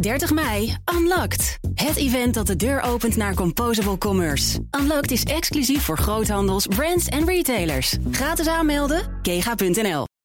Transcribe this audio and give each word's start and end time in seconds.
30 0.00 0.32
mei, 0.32 0.76
Unlocked. 0.94 1.58
Het 1.74 1.96
event 1.96 2.34
dat 2.34 2.46
de 2.46 2.56
deur 2.56 2.80
opent 2.80 3.16
naar 3.16 3.34
Composable 3.34 3.98
Commerce. 3.98 4.58
Unlocked 4.80 5.10
is 5.10 5.22
exclusief 5.22 5.82
voor 5.82 5.98
groothandels, 5.98 6.66
brands 6.66 7.06
en 7.06 7.26
retailers. 7.26 7.96
Gratis 8.10 8.46
aanmelden, 8.46 9.18
kega.nl. 9.22 10.04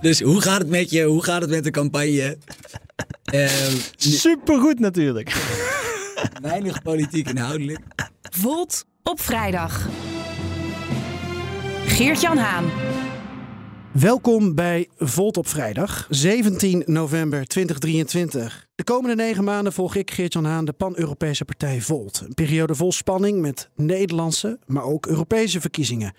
Dus 0.00 0.20
hoe 0.20 0.40
gaat 0.40 0.58
het 0.58 0.68
met 0.68 0.90
je? 0.90 1.02
Hoe 1.02 1.24
gaat 1.24 1.40
het 1.40 1.50
met 1.50 1.64
de 1.64 1.70
campagne? 1.70 2.38
Uh, 3.34 3.48
Supergoed 3.96 4.78
natuurlijk. 4.78 5.34
weinig 6.42 6.82
politiek 6.82 7.28
inhoudelijk. 7.28 7.78
Volt 8.22 8.84
op 9.02 9.20
vrijdag. 9.20 9.88
Geert-Jan 11.86 12.38
Haan. 12.38 12.64
Welkom 13.92 14.54
bij 14.54 14.88
Volt 14.96 15.36
op 15.36 15.46
vrijdag, 15.48 16.06
17 16.10 16.82
november 16.86 17.46
2023. 17.46 18.66
De 18.74 18.84
komende 18.84 19.22
negen 19.22 19.44
maanden 19.44 19.72
volg 19.72 19.94
ik 19.94 20.10
Geert-Jan 20.10 20.44
Haan 20.44 20.64
de 20.64 20.72
pan-Europese 20.72 21.44
partij 21.44 21.80
Volt. 21.80 22.22
Een 22.26 22.34
periode 22.34 22.74
vol 22.74 22.92
spanning 22.92 23.40
met 23.40 23.70
Nederlandse, 23.76 24.58
maar 24.66 24.82
ook 24.82 25.06
Europese 25.06 25.60
verkiezingen. 25.60 26.14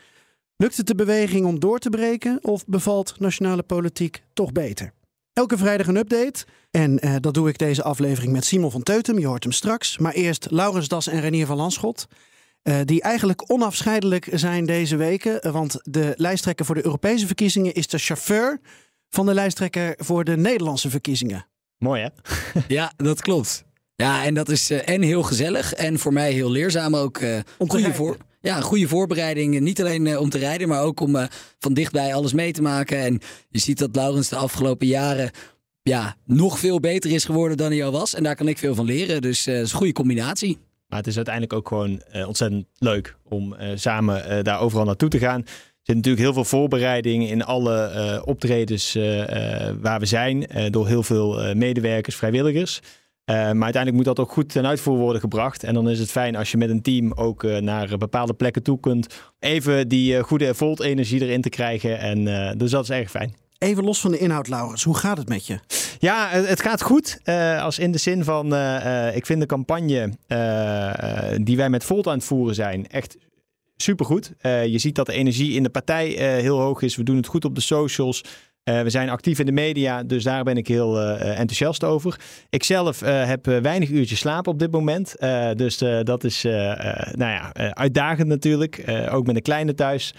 Lukt 0.57 0.77
het 0.77 0.88
de 0.88 0.95
beweging 0.95 1.45
om 1.45 1.59
door 1.59 1.79
te 1.79 1.89
breken 1.89 2.39
of 2.41 2.65
bevalt 2.65 3.20
nationale 3.20 3.63
politiek 3.63 4.23
toch 4.34 4.51
beter? 4.51 4.93
Elke 5.34 5.57
vrijdag 5.57 5.88
een 5.88 5.98
update. 5.98 6.45
En 6.71 6.99
eh, 6.99 7.15
dat 7.20 7.34
doe 7.34 7.49
ik 7.49 7.57
deze 7.57 7.84
aflevering 7.84 8.34
met 8.34 8.45
Simon 8.45 8.71
van 8.71 8.84
Teutem. 8.84 9.20
Je 9.20 9.27
hoort 9.27 9.43
hem 9.43 9.53
straks. 9.53 9.98
Maar 9.98 10.13
eerst 10.13 10.48
Laurens 10.49 10.88
Das 10.88 11.07
en 11.07 11.21
Renier 11.21 11.45
van 11.45 11.57
Landschot. 11.57 12.07
Uh, 12.63 12.79
die 12.85 13.01
eigenlijk 13.01 13.51
onafscheidelijk 13.51 14.27
zijn 14.31 14.65
deze 14.65 14.95
weken. 14.95 15.51
Want 15.51 15.79
de 15.83 16.13
lijsttrekker 16.15 16.65
voor 16.65 16.75
de 16.75 16.85
Europese 16.85 17.25
verkiezingen 17.25 17.73
is 17.73 17.87
de 17.87 17.97
chauffeur 17.97 18.59
van 19.09 19.25
de 19.25 19.34
lijsttrekker 19.34 19.93
voor 19.97 20.23
de 20.23 20.37
Nederlandse 20.37 20.89
verkiezingen. 20.89 21.45
Mooi 21.77 22.01
hè? 22.01 22.09
Ja, 22.67 22.93
dat 22.97 23.21
klopt. 23.21 23.63
Ja, 23.95 24.23
en 24.23 24.34
dat 24.34 24.49
is 24.49 24.71
uh, 24.71 24.89
en 24.89 25.01
heel 25.01 25.23
gezellig 25.23 25.73
en 25.73 25.99
voor 25.99 26.13
mij 26.13 26.32
heel 26.32 26.51
leerzaam 26.51 26.95
ook. 26.95 27.20
Uh, 27.20 27.39
goede, 27.67 27.93
voor, 27.93 28.17
ja, 28.41 28.62
goede 28.62 28.87
voorbereiding. 28.87 29.59
Niet 29.59 29.79
alleen 29.79 30.05
uh, 30.05 30.20
om 30.20 30.29
te 30.29 30.37
rijden, 30.37 30.67
maar 30.67 30.82
ook 30.82 30.99
om 30.99 31.27
van 31.59 31.73
dichtbij 31.73 32.13
alles 32.13 32.34
mee 32.34 32.51
te 32.51 32.62
maken. 32.62 32.98
En 32.98 33.20
je 33.49 33.59
ziet 33.59 33.77
dat 33.77 33.95
Laurens 33.95 34.29
de 34.29 34.35
afgelopen 34.35 34.87
jaren 34.87 35.32
ja, 35.82 36.15
nog 36.26 36.59
veel 36.59 36.79
beter 36.79 37.12
is 37.12 37.26
geworden 37.26 37.57
dan 37.57 37.71
hij 37.71 37.85
al 37.85 37.91
was. 37.91 38.15
En 38.15 38.23
daar 38.23 38.35
kan 38.35 38.48
ik 38.48 38.57
veel 38.57 38.76
van 38.76 38.85
leren. 38.85 39.21
Dus 39.21 39.45
het 39.45 39.55
is 39.55 39.71
een 39.71 39.77
goede 39.77 39.93
combinatie. 39.93 40.57
Maar 40.91 40.99
het 40.99 41.09
is 41.09 41.15
uiteindelijk 41.15 41.53
ook 41.53 41.67
gewoon 41.67 42.01
uh, 42.15 42.27
ontzettend 42.27 42.65
leuk 42.77 43.15
om 43.23 43.53
uh, 43.53 43.67
samen 43.75 44.31
uh, 44.31 44.43
daar 44.43 44.59
overal 44.59 44.85
naartoe 44.85 45.09
te 45.09 45.20
gaan. 45.20 45.41
Er 45.41 45.87
zit 45.87 45.95
natuurlijk 45.95 46.23
heel 46.23 46.33
veel 46.33 46.43
voorbereiding 46.59 47.29
in 47.29 47.43
alle 47.43 48.21
optredens 48.25 48.93
waar 49.81 49.99
we 49.99 50.05
zijn. 50.05 50.48
door 50.70 50.87
heel 50.87 51.03
veel 51.03 51.55
medewerkers, 51.55 52.15
vrijwilligers. 52.15 52.79
maar 53.25 53.45
uiteindelijk 53.45 53.93
moet 53.93 54.05
dat 54.05 54.20
ook 54.20 54.31
goed 54.31 54.49
ten 54.49 54.67
uitvoer 54.67 54.98
worden 54.98 55.21
gebracht. 55.21 55.63
En 55.63 55.73
dan 55.73 55.89
is 55.89 55.99
het 55.99 56.11
fijn 56.11 56.35
als 56.35 56.51
je 56.51 56.57
met 56.57 56.70
een 56.70 56.81
team 56.81 57.13
ook 57.13 57.43
naar 57.43 57.98
bepaalde 57.98 58.33
plekken 58.33 58.63
toe 58.63 58.79
kunt. 58.79 59.21
Even 59.39 59.87
die 59.87 60.21
goede 60.21 60.53
volt-energie 60.53 61.21
erin 61.21 61.41
te 61.41 61.49
krijgen. 61.49 61.99
En, 61.99 62.57
dus 62.57 62.71
dat 62.71 62.83
is 62.83 62.89
erg 62.89 63.09
fijn. 63.09 63.40
Even 63.62 63.84
los 63.84 64.01
van 64.01 64.12
de 64.12 64.17
inhoud, 64.17 64.47
Laurens. 64.47 64.84
Hoe 64.84 64.97
gaat 64.97 65.17
het 65.17 65.29
met 65.29 65.47
je? 65.47 65.59
Ja, 66.00 66.29
het 66.29 66.62
gaat 66.62 66.81
goed. 66.81 67.19
Uh, 67.25 67.63
als 67.63 67.79
in 67.79 67.91
de 67.91 67.97
zin 67.97 68.23
van, 68.23 68.53
uh, 68.53 68.85
uh, 68.85 69.16
ik 69.16 69.25
vind 69.25 69.40
de 69.40 69.45
campagne 69.45 70.09
die 71.44 71.57
wij 71.57 71.69
met 71.69 71.84
Volt 71.84 72.07
aan 72.07 72.22
voeren 72.22 72.56
zijn 72.56 72.88
echt 72.88 73.17
supergoed. 73.75 74.34
je 74.41 74.78
ziet 74.78 74.95
dat 74.95 75.06
de 75.06 75.13
energie 75.13 75.53
in 75.53 75.63
de 75.63 75.69
partij 75.69 76.07
heel 76.41 76.59
hoog 76.59 76.81
is. 76.81 76.95
We 76.95 77.03
doen 77.03 77.16
het 77.16 77.28
goed 77.28 77.45
op 77.45 77.56
de 77.56 77.62
socials. 77.62 78.23
we 78.63 78.89
zijn 78.89 79.09
actief 79.09 79.39
in 79.39 79.45
de 79.45 79.51
media, 79.51 80.03
dus 80.03 80.23
daar 80.23 80.44
ben 80.44 80.57
ik 80.57 80.67
heel 80.67 81.00
enthousiast 81.19 81.84
over. 81.84 82.19
Ik 82.50 82.63
zelf 82.63 83.00
heb 83.06 83.45
weinig 83.45 83.89
uurtjes 83.89 84.19
slaap 84.19 84.47
op 84.47 84.59
dit 84.59 84.72
moment. 84.72 85.16
dus 85.56 85.78
dat 86.03 86.23
is 86.23 86.41
nou 86.41 87.31
ja, 87.31 87.53
uitdagend 87.73 88.28
natuurlijk. 88.28 88.83
ook 89.11 89.25
met 89.25 89.35
een 89.35 89.41
kleine 89.41 89.73
thuis. 89.73 90.13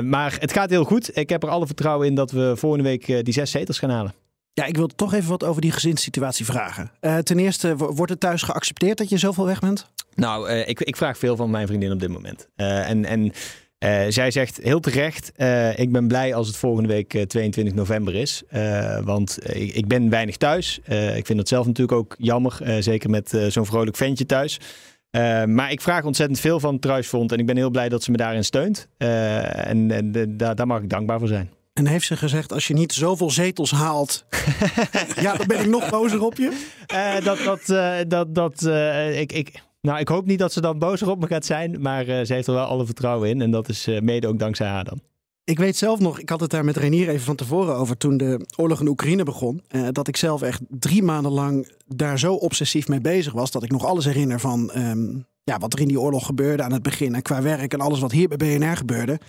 Maar 0.00 0.36
het 0.38 0.52
gaat 0.52 0.70
heel 0.70 0.84
goed. 0.84 1.16
Ik 1.16 1.28
heb 1.28 1.42
er 1.42 1.48
alle 1.48 1.66
vertrouwen 1.66 2.06
in 2.06 2.14
dat 2.14 2.30
we 2.30 2.52
volgende 2.56 2.84
week 2.84 3.24
die 3.24 3.34
zes 3.34 3.50
zetels 3.50 3.78
gaan 3.78 3.90
halen. 3.90 4.14
Ja, 4.54 4.64
ik 4.64 4.76
wil 4.76 4.86
toch 4.86 5.14
even 5.14 5.28
wat 5.28 5.44
over 5.44 5.60
die 5.60 5.72
gezinssituatie 5.72 6.44
vragen. 6.44 6.90
Uh, 7.00 7.18
ten 7.18 7.38
eerste, 7.38 7.76
wordt 7.76 8.10
het 8.10 8.20
thuis 8.20 8.42
geaccepteerd 8.42 8.98
dat 8.98 9.08
je 9.08 9.18
zoveel 9.18 9.46
weg 9.46 9.60
bent? 9.60 9.90
Nou, 10.14 10.50
ik, 10.50 10.80
ik, 10.80 10.96
vraag 10.96 11.18
veel 11.18 11.36
van 11.36 11.50
mijn 11.50 11.66
vriendin 11.66 11.92
op 11.92 12.00
dit 12.00 12.10
moment. 12.10 12.48
En, 12.56 13.04
en 13.04 13.32
zij 14.12 14.30
zegt 14.30 14.58
heel 14.62 14.80
terecht, 14.80 15.32
ik 15.76 15.92
ben 15.92 16.08
blij 16.08 16.34
als 16.34 16.46
het 16.46 16.56
volgende 16.56 16.88
week 16.88 17.24
22 17.26 17.74
november 17.74 18.14
is. 18.14 18.42
want 19.04 19.38
ik, 19.42 19.74
ik, 19.74 19.86
ben 19.86 20.10
weinig 20.10 20.36
thuis. 20.36 20.80
ik 21.16 21.26
vind 21.26 21.38
dat 21.38 21.48
zelf 21.48 21.66
natuurlijk 21.66 21.98
ook 21.98 22.14
jammer, 22.18 22.58
zeker 22.78 23.10
met 23.10 23.38
zo'n 23.48 23.66
vrolijk 23.66 23.96
ventje 23.96 24.26
thuis. 24.26 24.58
Maar 25.46 25.70
ik 25.70 25.80
vraag 25.80 26.04
ontzettend 26.04 26.40
veel 26.40 26.60
van 26.60 26.72
het 26.72 26.82
Truisfront 26.82 27.32
en 27.32 27.38
ik 27.38 27.46
ben 27.46 27.56
heel 27.56 27.70
blij 27.70 27.88
dat 27.88 28.02
ze 28.02 28.10
me 28.10 28.16
daarin 28.16 28.44
steunt. 28.44 28.88
en, 28.98 29.90
en 29.90 30.36
daar 30.36 30.66
mag 30.66 30.82
ik 30.82 30.90
dankbaar 30.90 31.18
voor 31.18 31.28
zijn. 31.28 31.50
En 31.72 31.86
heeft 31.86 32.06
ze 32.06 32.16
gezegd, 32.16 32.52
als 32.52 32.66
je 32.66 32.74
niet 32.74 32.92
zoveel 32.92 33.30
zetels 33.30 33.70
haalt, 33.70 34.24
ja, 35.20 35.36
dan 35.36 35.46
ben 35.46 35.60
ik 35.60 35.66
nog 35.66 35.90
bozer 35.90 36.22
op 36.22 36.36
je? 36.36 36.66
Uh, 36.94 37.24
dat, 37.24 37.38
dat, 37.38 37.68
uh, 37.68 37.94
dat, 38.08 38.34
dat, 38.34 38.62
uh, 38.62 39.20
ik, 39.20 39.32
ik, 39.32 39.62
nou, 39.80 39.98
ik 39.98 40.08
hoop 40.08 40.26
niet 40.26 40.38
dat 40.38 40.52
ze 40.52 40.60
dan 40.60 40.78
bozer 40.78 41.10
op 41.10 41.20
me 41.20 41.26
gaat 41.26 41.44
zijn, 41.44 41.80
maar 41.80 42.04
ze 42.04 42.32
heeft 42.32 42.46
er 42.46 42.54
wel 42.54 42.64
alle 42.64 42.86
vertrouwen 42.86 43.28
in. 43.28 43.40
En 43.40 43.50
dat 43.50 43.68
is 43.68 43.88
mede 44.00 44.28
ook 44.28 44.38
dankzij 44.38 44.66
haar 44.66 44.84
dan. 44.84 45.00
Ik 45.44 45.58
weet 45.58 45.76
zelf 45.76 45.98
nog, 45.98 46.18
ik 46.18 46.28
had 46.28 46.40
het 46.40 46.50
daar 46.50 46.64
met 46.64 46.76
Renier 46.76 47.08
even 47.08 47.24
van 47.24 47.36
tevoren 47.36 47.76
over 47.76 47.96
toen 47.96 48.16
de 48.16 48.46
oorlog 48.56 48.80
in 48.80 48.88
Oekraïne 48.88 49.22
begon. 49.22 49.62
dat 49.92 50.08
ik 50.08 50.16
zelf 50.16 50.42
echt 50.42 50.60
drie 50.68 51.02
maanden 51.02 51.32
lang 51.32 51.68
daar 51.86 52.18
zo 52.18 52.34
obsessief 52.34 52.88
mee 52.88 53.00
bezig 53.00 53.32
was, 53.32 53.50
dat 53.50 53.62
ik 53.62 53.70
nog 53.70 53.84
alles 53.84 54.04
herinner 54.04 54.40
van 54.40 54.70
um, 54.76 55.26
ja, 55.44 55.58
wat 55.58 55.72
er 55.72 55.80
in 55.80 55.88
die 55.88 56.00
oorlog 56.00 56.26
gebeurde 56.26 56.62
aan 56.62 56.72
het 56.72 56.82
begin. 56.82 57.14
En 57.14 57.22
qua 57.22 57.42
werk 57.42 57.72
en 57.72 57.80
alles 57.80 58.00
wat 58.00 58.12
hier 58.12 58.28
bij 58.28 58.36
BNR 58.36 58.76
gebeurde. 58.76 59.20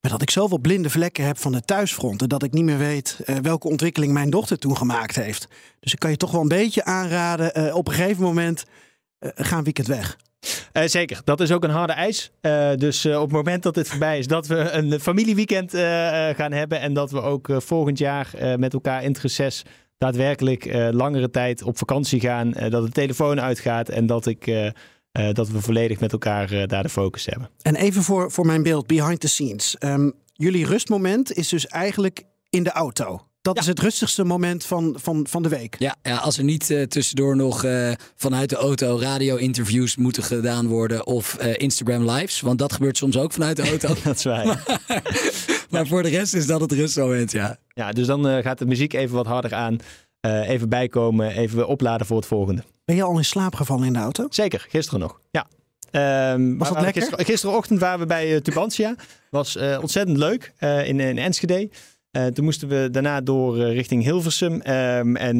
Maar 0.00 0.10
dat 0.10 0.22
ik 0.22 0.30
zoveel 0.30 0.58
blinde 0.58 0.90
vlekken 0.90 1.24
heb 1.24 1.38
van 1.38 1.52
de 1.52 1.60
thuisfronten. 1.60 2.28
dat 2.28 2.42
ik 2.42 2.52
niet 2.52 2.64
meer 2.64 2.78
weet 2.78 3.20
uh, 3.26 3.36
welke 3.36 3.68
ontwikkeling 3.68 4.12
mijn 4.12 4.30
dochter 4.30 4.58
toen 4.58 4.76
gemaakt 4.76 5.14
heeft. 5.14 5.48
Dus 5.80 5.92
ik 5.92 5.98
kan 5.98 6.10
je 6.10 6.16
toch 6.16 6.30
wel 6.30 6.40
een 6.40 6.48
beetje 6.48 6.84
aanraden. 6.84 7.66
Uh, 7.66 7.74
op 7.74 7.88
een 7.88 7.94
gegeven 7.94 8.22
moment 8.22 8.64
uh, 9.20 9.30
ga 9.34 9.58
een 9.58 9.64
weekend 9.64 9.86
weg. 9.86 10.16
Uh, 10.76 10.82
zeker, 10.86 11.20
dat 11.24 11.40
is 11.40 11.52
ook 11.52 11.64
een 11.64 11.70
harde 11.70 11.92
eis. 11.92 12.30
Uh, 12.42 12.74
dus 12.74 13.04
uh, 13.04 13.16
op 13.16 13.22
het 13.22 13.32
moment 13.32 13.62
dat 13.62 13.74
dit 13.74 13.88
voorbij 13.88 14.18
is, 14.18 14.26
dat 14.26 14.46
we 14.46 14.70
een 14.70 15.00
familieweekend 15.00 15.70
gaan 16.36 16.52
hebben. 16.52 16.80
En 16.80 16.92
dat 16.92 17.10
we 17.10 17.20
ook 17.20 17.48
volgend 17.50 17.98
jaar 17.98 18.30
met 18.56 18.72
elkaar 18.72 19.02
in 19.02 19.08
het 19.08 19.18
reces 19.18 19.62
daadwerkelijk 19.98 20.90
langere 20.90 21.30
tijd 21.30 21.62
op 21.62 21.78
vakantie 21.78 22.20
gaan. 22.20 22.50
dat 22.50 22.84
de 22.84 22.90
telefoon 22.92 23.40
uitgaat 23.40 23.88
en 23.88 24.06
dat 24.06 24.26
ik 24.26 24.72
dat 25.32 25.48
we 25.48 25.60
volledig 25.60 26.00
met 26.00 26.12
elkaar 26.12 26.66
daar 26.66 26.82
de 26.82 26.88
focus 26.88 27.26
hebben. 27.26 27.48
En 27.62 27.76
even 27.76 28.02
voor, 28.02 28.30
voor 28.30 28.46
mijn 28.46 28.62
beeld, 28.62 28.86
behind 28.86 29.20
the 29.20 29.28
scenes. 29.28 29.76
Um, 29.78 30.12
jullie 30.32 30.66
rustmoment 30.66 31.32
is 31.32 31.48
dus 31.48 31.66
eigenlijk 31.66 32.22
in 32.50 32.62
de 32.62 32.72
auto. 32.72 33.25
Dat 33.46 33.54
ja. 33.54 33.60
is 33.60 33.66
het 33.66 33.78
rustigste 33.78 34.24
moment 34.24 34.64
van, 34.64 34.96
van, 34.98 35.26
van 35.28 35.42
de 35.42 35.48
week. 35.48 35.76
Ja, 35.78 35.96
ja 36.02 36.16
als 36.16 36.38
er 36.38 36.44
niet 36.44 36.70
uh, 36.70 36.82
tussendoor 36.82 37.36
nog 37.36 37.64
vanuit 38.16 38.50
de 38.50 38.56
auto 38.56 38.98
radio-interviews 38.98 39.96
moeten 39.96 40.22
gedaan 40.22 40.66
worden 40.66 41.06
of 41.06 41.34
Instagram 41.42 42.10
lives. 42.10 42.40
Want 42.40 42.58
dat 42.58 42.72
gebeurt 42.72 42.96
soms 42.96 43.18
ook 43.18 43.32
vanuit 43.32 43.56
de 43.56 43.68
auto. 43.68 43.88
dat 44.04 44.16
is 44.16 44.24
waar. 44.24 44.46
maar, 44.46 44.80
maar 45.70 45.86
voor 45.86 46.02
de 46.02 46.08
rest 46.08 46.34
is 46.34 46.46
dat 46.46 46.60
het 46.60 46.72
rustmoment, 46.72 47.32
ja. 47.32 47.56
Ja, 47.68 47.92
dus 47.92 48.06
dan 48.06 48.42
gaat 48.42 48.58
de 48.58 48.66
muziek 48.66 48.92
even 48.92 49.16
wat 49.16 49.26
harder 49.26 49.54
aan. 49.54 49.78
even 50.20 50.68
bijkomen, 50.68 51.30
even 51.30 51.66
opladen 51.66 52.06
voor 52.06 52.16
het 52.16 52.26
volgende. 52.26 52.62
Ben 52.84 52.96
je 52.96 53.02
al 53.02 53.16
in 53.16 53.24
slaap 53.24 53.54
gevallen 53.54 53.86
in 53.86 53.92
de 53.92 53.98
auto? 53.98 54.26
Zeker, 54.30 54.66
gisteren 54.68 55.00
nog. 55.00 55.20
Ja. 55.30 55.46
Um, 56.32 56.58
was 56.58 56.68
dat 56.68 56.80
lekker? 56.80 57.02
Gister, 57.02 57.24
gisterochtend 57.24 57.80
waren 57.80 57.98
we 57.98 58.06
bij 58.06 58.34
uh, 58.34 58.40
Tubantia. 58.40 58.94
Was 59.30 59.56
uh, 59.56 59.78
ontzettend 59.80 60.16
leuk 60.16 60.52
uh, 60.60 60.88
in, 60.88 61.00
in 61.00 61.18
Enschede. 61.18 61.70
Toen 62.10 62.44
moesten 62.44 62.68
we 62.68 62.88
daarna 62.90 63.20
door 63.20 63.58
richting 63.58 64.02
Hilversum. 64.02 64.52
Um, 64.52 65.16
en 65.16 65.38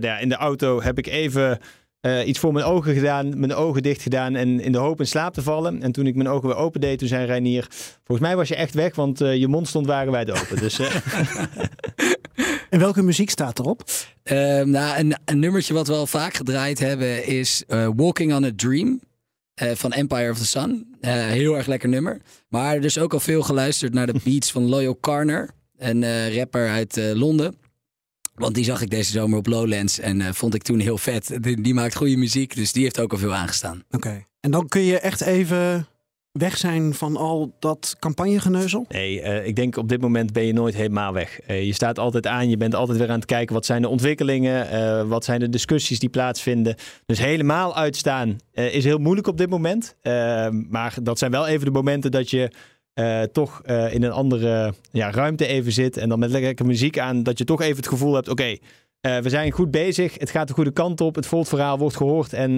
ja, 0.00 0.18
in 0.18 0.28
de 0.28 0.36
auto 0.36 0.82
heb 0.82 0.98
ik 0.98 1.06
even 1.06 1.58
iets 2.26 2.38
voor 2.38 2.52
mijn 2.52 2.66
ogen 2.66 2.94
gedaan, 2.94 3.38
mijn 3.38 3.54
ogen 3.54 3.82
dicht 3.82 4.02
gedaan 4.02 4.34
en 4.34 4.60
in 4.60 4.72
de 4.72 4.78
hoop 4.78 5.00
in 5.00 5.06
slaap 5.06 5.34
te 5.34 5.42
vallen. 5.42 5.82
En 5.82 5.92
toen 5.92 6.06
ik 6.06 6.14
mijn 6.14 6.28
ogen 6.28 6.48
weer 6.48 6.56
open 6.56 6.80
deed, 6.80 6.98
toen 6.98 7.08
zei 7.08 7.26
Reinier, 7.26 7.66
volgens 8.04 8.28
mij 8.28 8.36
was 8.36 8.48
je 8.48 8.56
echt 8.56 8.74
weg, 8.74 8.94
want 8.94 9.18
je 9.18 9.48
mond 9.48 9.68
stond 9.68 9.86
wagenwijd 9.86 10.30
open. 10.30 10.56
Dus, 10.56 10.80
En 12.70 12.78
welke 12.78 13.02
muziek 13.02 13.30
staat 13.30 13.58
erop? 13.58 13.82
Uh, 14.24 14.62
nou, 14.62 14.98
een, 14.98 15.16
een, 15.24 15.38
nummertje 15.38 15.74
wat 15.74 15.86
we 15.86 15.92
al 15.92 16.06
vaak 16.06 16.34
gedraaid 16.34 16.78
hebben 16.78 17.26
is 17.26 17.64
uh, 17.68 17.88
Walking 17.96 18.34
on 18.34 18.44
a 18.44 18.50
Dream. 18.56 19.00
Uh, 19.62 19.70
van 19.74 19.92
Empire 19.92 20.30
of 20.30 20.38
the 20.38 20.46
Sun. 20.46 20.96
Uh, 21.00 21.10
heel 21.10 21.56
erg 21.56 21.66
lekker 21.66 21.88
nummer. 21.88 22.20
Maar 22.48 22.76
er 22.76 22.84
is 22.84 22.98
ook 22.98 23.12
al 23.12 23.20
veel 23.20 23.42
geluisterd 23.42 23.94
naar 23.94 24.06
de 24.06 24.20
beats 24.24 24.52
van 24.52 24.68
Loyal 24.68 24.98
Carner. 25.00 25.50
Een 25.78 26.34
rapper 26.34 26.68
uit 26.68 27.00
Londen. 27.14 27.54
Want 28.34 28.54
die 28.54 28.64
zag 28.64 28.82
ik 28.82 28.90
deze 28.90 29.12
zomer 29.12 29.38
op 29.38 29.46
Lowlands 29.46 29.98
en 29.98 30.34
vond 30.34 30.54
ik 30.54 30.62
toen 30.62 30.78
heel 30.78 30.98
vet. 30.98 31.42
Die, 31.42 31.60
die, 31.60 31.74
maakt 31.74 31.96
goede 31.96 32.16
muziek, 32.16 32.54
dus 32.54 32.72
die 32.72 32.82
heeft 32.82 33.00
ook 33.00 33.12
al 33.12 33.18
veel 33.18 33.34
aangestaan. 33.34 33.84
Oké. 33.90 33.96
Okay. 33.96 34.26
En 34.40 34.50
dan 34.50 34.68
kun 34.68 34.80
je 34.80 34.98
echt 34.98 35.20
even 35.20 35.86
weg 36.38 36.56
zijn 36.56 36.94
van 36.94 37.16
al 37.16 37.56
dat 37.58 37.96
campagnegeneuzel? 37.98 38.84
Nee, 38.88 39.20
uh, 39.20 39.46
ik 39.46 39.56
denk 39.56 39.76
op 39.76 39.88
dit 39.88 40.00
moment 40.00 40.32
ben 40.32 40.46
je 40.46 40.52
nooit 40.52 40.74
helemaal 40.74 41.12
weg. 41.12 41.40
Uh, 41.48 41.64
je 41.64 41.72
staat 41.72 41.98
altijd 41.98 42.26
aan, 42.26 42.50
je 42.50 42.56
bent 42.56 42.74
altijd 42.74 42.98
weer 42.98 43.08
aan 43.08 43.14
het 43.14 43.24
kijken 43.24 43.54
wat 43.54 43.66
zijn 43.66 43.82
de 43.82 43.88
ontwikkelingen, 43.88 44.66
uh, 44.72 45.08
wat 45.08 45.24
zijn 45.24 45.40
de 45.40 45.48
discussies 45.48 45.98
die 45.98 46.08
plaatsvinden. 46.08 46.76
Dus 47.06 47.18
helemaal 47.18 47.76
uitstaan 47.76 48.36
is 48.52 48.84
heel 48.84 48.98
moeilijk 48.98 49.26
op 49.26 49.38
dit 49.38 49.50
moment. 49.50 49.96
maar 50.68 50.94
dat 51.02 51.18
zijn 51.18 51.30
wel 51.30 51.46
even 51.46 51.64
de 51.64 51.70
momenten 51.70 52.10
dat 52.10 52.30
je 52.30 52.50
toch 53.32 53.62
in 53.90 54.02
een 54.02 54.10
andere 54.10 54.74
ja, 54.90 55.10
ruimte 55.10 55.46
even 55.46 55.72
zit 55.72 55.96
en 55.96 56.08
dan 56.08 56.18
met 56.18 56.30
lekker 56.30 56.66
muziek 56.66 56.98
aan, 56.98 57.22
dat 57.22 57.38
je 57.38 57.44
toch 57.44 57.60
even 57.60 57.76
het 57.76 57.88
gevoel 57.88 58.14
hebt, 58.14 58.28
oké, 58.28 58.56
uh, 59.02 59.18
we 59.18 59.28
zijn 59.28 59.50
goed 59.50 59.70
bezig. 59.70 60.18
Het 60.18 60.30
gaat 60.30 60.48
de 60.48 60.54
goede 60.54 60.70
kant 60.70 61.00
op. 61.00 61.14
Het 61.14 61.26
Volt-verhaal 61.26 61.78
wordt 61.78 61.96
gehoord. 61.96 62.32
En 62.32 62.56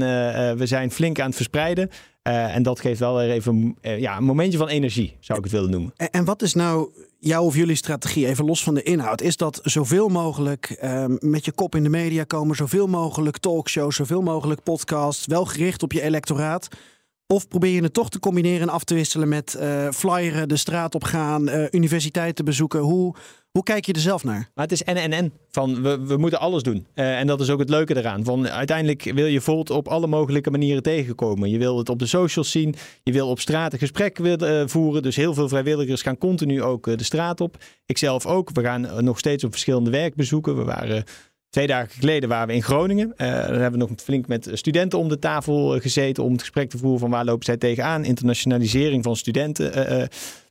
we 0.59 0.67
zijn 0.67 0.91
flink 0.91 1.21
aan 1.21 1.27
het 1.27 1.37
verspreiden. 1.37 1.91
en 2.23 2.63
dat 2.63 2.81
geeft 2.81 3.01
wel 3.01 3.17
weer 3.17 3.31
even 3.31 3.77
ja, 3.81 4.17
een 4.17 4.25
momentje 4.25 4.59
van 4.59 4.69
energie, 4.69 5.17
zou 5.21 5.39
ik 5.39 5.45
het 5.45 5.53
willen 5.53 5.71
noemen. 5.71 5.93
En, 5.97 6.11
en, 6.11 6.25
wat 6.25 6.43
is 6.43 6.55
nou 6.55 6.91
jouw 7.19 7.45
of 7.45 7.57
jullie 7.57 7.77
strategie, 7.77 8.27
even 8.27 8.45
los 8.45 8.63
van 8.63 8.75
de 8.75 8.83
inhoud? 8.83 9.21
Is 9.21 9.37
dat 9.37 9.61
zoveel 9.63 10.09
mogelijk 10.09 10.71
ehm, 10.71 11.17
met 11.19 11.45
je 11.45 11.53
kop 11.53 11.75
in 11.75 11.83
de 11.83 11.89
media 11.89 12.25
komen, 12.25 12.57
zoveel 12.57 12.87
mogelijk 12.87 13.39
talkshows, 13.39 13.97
zoveel 13.97 14.23
mogelijk 14.23 14.63
podcasts, 14.63 15.27
wel 15.27 15.45
gericht 15.45 15.83
op 15.83 15.93
je 15.93 16.03
electoraat? 16.03 16.69
Of 17.33 17.49
probeer 17.49 17.75
je 17.75 17.83
het 17.83 17.95
toch 17.95 18.11
te 18.11 18.19
combineren 18.19 18.61
en 18.61 18.69
af 18.69 18.85
te 18.85 18.95
wisselen 18.95 19.29
met 19.29 19.59
flyeren, 19.91 20.49
de 20.49 20.57
straat 20.57 20.95
op 20.95 21.05
gaan, 21.05 21.49
universiteiten 21.71 22.45
bezoeken? 22.45 22.81
Hoe, 22.81 23.15
hoe 23.51 23.63
kijk 23.63 23.87
je 23.87 23.93
er 23.93 24.01
zelf 24.01 24.25
naar? 24.25 24.51
Maar 24.55 24.65
het 24.65 24.73
is 24.73 24.85
en. 24.85 25.33
Van 25.51 25.83
we, 25.83 26.01
we 26.07 26.17
moeten 26.17 26.41
alles 26.41 26.63
doen. 26.63 26.87
Uh, 26.95 27.19
en 27.19 27.27
dat 27.27 27.41
is 27.41 27.51
ook 27.51 27.59
het 27.59 27.69
leuke 27.69 27.97
eraan. 27.97 28.25
Van 28.25 28.49
uiteindelijk 28.49 29.03
wil 29.15 29.27
je 29.27 29.41
Volt 29.41 29.71
op 29.71 29.89
alle 29.89 30.07
mogelijke 30.07 30.51
manieren 30.51 30.83
tegenkomen. 30.83 31.51
Je 31.51 31.59
wil 31.59 31.79
het 31.79 31.89
op 31.89 31.99
de 31.99 32.07
socials 32.07 32.51
zien. 32.51 32.75
Je 33.03 33.13
wil 33.13 33.29
op 33.29 33.41
straat 33.41 33.73
een 33.73 33.79
gesprek 33.79 34.19
uh, 34.19 34.63
voeren. 34.67 35.03
Dus 35.03 35.17
heel 35.17 35.35
veel 35.35 35.49
vrijwilligers 35.49 36.03
gaan 36.03 36.19
continu 36.19 36.63
ook 36.63 36.87
uh, 36.87 36.97
de 36.97 37.05
straat 37.05 37.41
op. 37.41 37.57
Ikzelf 37.87 38.27
ook. 38.27 38.51
We 38.53 38.63
gaan 38.63 39.05
nog 39.05 39.19
steeds 39.19 39.45
op 39.45 39.51
verschillende 39.51 39.91
werkbezoeken. 39.91 40.57
We 40.57 40.65
waren 40.65 41.05
Twee 41.51 41.67
dagen 41.67 41.91
geleden 41.91 42.29
waren 42.29 42.49
we 42.49 42.55
in 42.55 42.63
Groningen. 42.63 43.07
Uh, 43.09 43.17
daar 43.27 43.61
hebben 43.61 43.81
we 43.81 43.87
nog 43.87 43.91
flink 43.97 44.27
met 44.27 44.49
studenten 44.53 44.99
om 44.99 45.09
de 45.09 45.19
tafel 45.19 45.81
gezeten 45.81 46.25
om 46.25 46.33
het 46.33 46.41
gesprek 46.41 46.71
te 46.71 46.79
voeren 46.79 47.01
van 47.01 47.11
waar 47.11 47.25
lopen 47.25 47.45
zij 47.45 47.57
tegenaan. 47.57 48.05
Internationalisering 48.05 49.05
van 49.05 49.17
studenten. 49.17 49.93
Uh, 50.01 50.05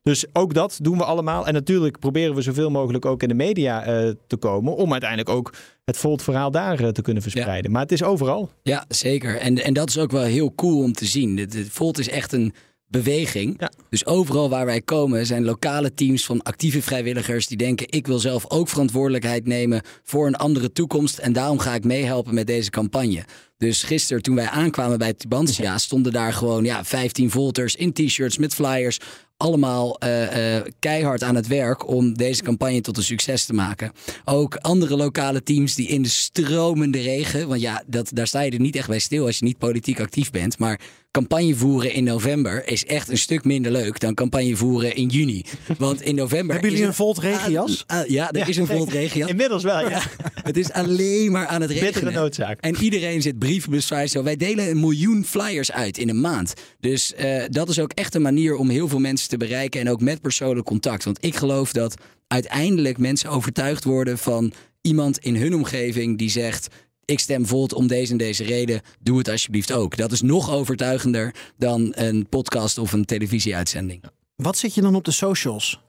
dus 0.04 0.26
ook 0.34 0.54
dat 0.54 0.80
doen 0.82 0.98
we 0.98 1.04
allemaal. 1.04 1.48
En 1.48 1.54
natuurlijk 1.54 2.00
proberen 2.00 2.36
we 2.36 2.42
zoveel 2.42 2.70
mogelijk 2.70 3.06
ook 3.06 3.22
in 3.22 3.28
de 3.28 3.34
media 3.34 3.84
te 4.28 4.38
komen. 4.38 4.76
Om 4.76 4.92
uiteindelijk 4.92 5.30
ook 5.30 5.54
het 5.86 5.98
Volt-verhaal 5.98 6.52
daar 6.52 6.82
uh, 6.82 6.88
te 6.88 7.02
kunnen 7.02 7.24
verspreiden. 7.24 7.64
Ja. 7.64 7.72
Maar 7.72 7.82
het 7.82 7.92
is 7.92 8.04
overal. 8.04 8.50
Ja, 8.64 8.86
zeker. 8.88 9.38
En, 9.38 9.64
en 9.64 9.74
dat 9.74 9.90
is 9.90 9.98
ook 9.98 10.12
wel 10.12 10.24
heel 10.24 10.56
cool 10.56 10.84
om 10.84 10.94
te 10.94 11.06
zien. 11.06 11.50
Volt 11.70 12.00
is 12.00 12.10
echt 12.10 12.34
een 12.34 12.54
beweging. 12.90 13.56
Ja. 13.60 13.72
Dus 13.90 14.06
overal 14.06 14.50
waar 14.50 14.66
wij 14.66 14.82
komen 14.82 15.26
zijn 15.26 15.44
lokale 15.44 15.94
teams 15.94 16.26
van 16.26 16.42
actieve 16.42 16.82
vrijwilligers 16.82 17.48
die 17.48 17.58
denken: 17.58 17.88
ik 17.90 18.08
wil 18.08 18.20
zelf 18.20 18.50
ook 18.50 18.70
verantwoordelijkheid 18.70 19.46
nemen 19.46 19.82
voor 20.04 20.28
een 20.28 20.36
andere 20.36 20.72
toekomst. 20.72 21.18
En 21.18 21.34
daarom 21.34 21.60
ga 21.60 21.74
ik 21.74 21.84
meehelpen 21.84 22.34
met 22.34 22.48
deze 22.48 22.70
campagne. 22.70 23.24
Dus 23.58 23.84
gisteren 23.84 24.22
toen 24.22 24.36
wij 24.36 24.50
aankwamen 24.50 24.98
bij 24.98 25.14
Tubantia 25.14 25.78
stonden 25.88 26.12
daar 26.12 26.34
gewoon 26.34 26.64
ja, 26.64 26.84
15 26.84 27.32
volters 27.32 27.76
in 27.76 27.94
t-shirts 27.94 28.38
met 28.38 28.54
flyers 28.54 29.00
allemaal 29.40 29.98
uh, 30.04 30.56
uh, 30.56 30.62
keihard 30.80 31.24
aan 31.24 31.36
het 31.36 31.48
werk 31.48 31.88
om 31.88 32.14
deze 32.14 32.44
campagne 32.44 32.82
tot 32.82 32.98
een 32.98 33.04
succes 33.04 33.46
te 33.46 33.54
maken. 33.54 33.92
Ook 34.26 34.56
andere 34.56 34.96
lokale 34.96 35.44
teams 35.44 35.76
die 35.76 35.88
in 35.88 36.02
de 36.02 36.10
stromende 36.10 37.02
regen, 37.02 37.48
want 37.48 37.62
ja, 37.62 37.84
dat, 37.88 38.10
daar 38.14 38.28
sta 38.28 38.42
je 38.42 38.52
er 38.52 38.60
niet 38.60 38.76
echt 38.76 38.88
bij 38.88 39.00
stil 39.00 39.26
als 39.26 39.40
je 39.40 39.46
niet 39.46 39.58
politiek 39.58 40.00
actief 40.00 40.32
bent, 40.32 40.58
maar 40.58 40.80
campagne 41.12 41.56
voeren 41.56 41.94
in 41.94 42.04
november 42.04 42.68
is 42.68 42.86
echt 42.86 43.10
een 43.10 43.18
stuk 43.18 43.44
minder 43.44 43.72
leuk 43.72 44.00
dan 44.00 44.14
campagne 44.14 44.56
voeren 44.56 44.96
in 44.96 45.08
juni. 45.08 45.46
Want 45.78 46.02
in 46.02 46.16
november. 46.16 46.52
Hebben 46.52 46.72
jullie 46.72 46.86
een 46.86 46.94
Volt 46.94 47.18
regenjas? 47.18 47.86
Uh, 47.92 48.00
ja, 48.08 48.32
er 48.32 48.50
is 48.50 48.58
een 48.58 48.68
Volt 48.68 48.92
regenjas. 48.92 49.30
Inmiddels 49.30 49.64
wel, 49.64 49.90
ja. 49.90 50.02
het 50.50 50.58
is 50.58 50.72
alleen 50.72 51.32
maar 51.32 51.48
aan 51.48 51.62
het 51.62 51.70
regenen. 51.70 51.94
Bittere 51.94 52.12
noodzaak. 52.12 52.60
En 52.60 52.76
iedereen 52.76 53.22
zit 53.22 53.40
brievenbus 53.40 53.88
Zo. 54.06 54.24
Wij 54.24 54.36
delen 54.36 54.70
een 54.70 54.80
miljoen 54.80 55.26
flyers 55.26 55.72
uit 55.72 55.98
in 55.98 56.10
een 56.10 56.22
maand. 56.22 56.54
Dus 56.80 57.14
uh, 57.20 57.44
dat 57.50 57.70
is 57.70 57.80
ook 57.80 57.92
echt 57.94 58.16
een 58.16 58.22
manier 58.22 58.56
om 58.56 58.70
heel 58.70 58.88
veel 58.88 59.00
mensen 59.00 59.30
te 59.30 59.38
bereiken 59.38 59.80
en 59.80 59.90
ook 59.90 60.02
met 60.02 60.22
persoonlijk 60.22 60.66
contact. 60.66 61.04
Want 61.04 61.26
ik 61.26 61.36
geloof 61.36 61.72
dat 61.72 61.94
uiteindelijk 62.28 62.98
mensen 62.98 63.30
overtuigd 63.30 63.84
worden 63.84 64.18
van 64.18 64.54
iemand 64.82 65.18
in 65.18 65.36
hun 65.36 65.56
omgeving 65.56 66.18
die 66.18 66.30
zegt: 66.30 66.68
ik 67.10 67.20
stem 67.20 67.46
Volt 67.46 67.74
om 67.74 67.88
deze 67.88 68.12
en 68.12 68.18
deze 68.18 68.44
reden. 68.44 68.82
Doe 69.00 69.18
het 69.18 69.30
alsjeblieft 69.30 69.72
ook. 69.72 69.98
Dat 69.98 70.12
is 70.12 70.22
nog 70.22 70.52
overtuigender 70.52 71.36
dan 71.58 71.92
een 71.96 72.28
podcast 72.30 72.78
of 72.78 72.94
een 72.94 73.06
televisieuitzending. 73.06 74.04
Wat 74.36 74.58
zit 74.58 74.74
je 74.74 74.82
dan 74.82 74.96
op 74.96 75.04
de 75.04 75.12
socials? 75.12 75.82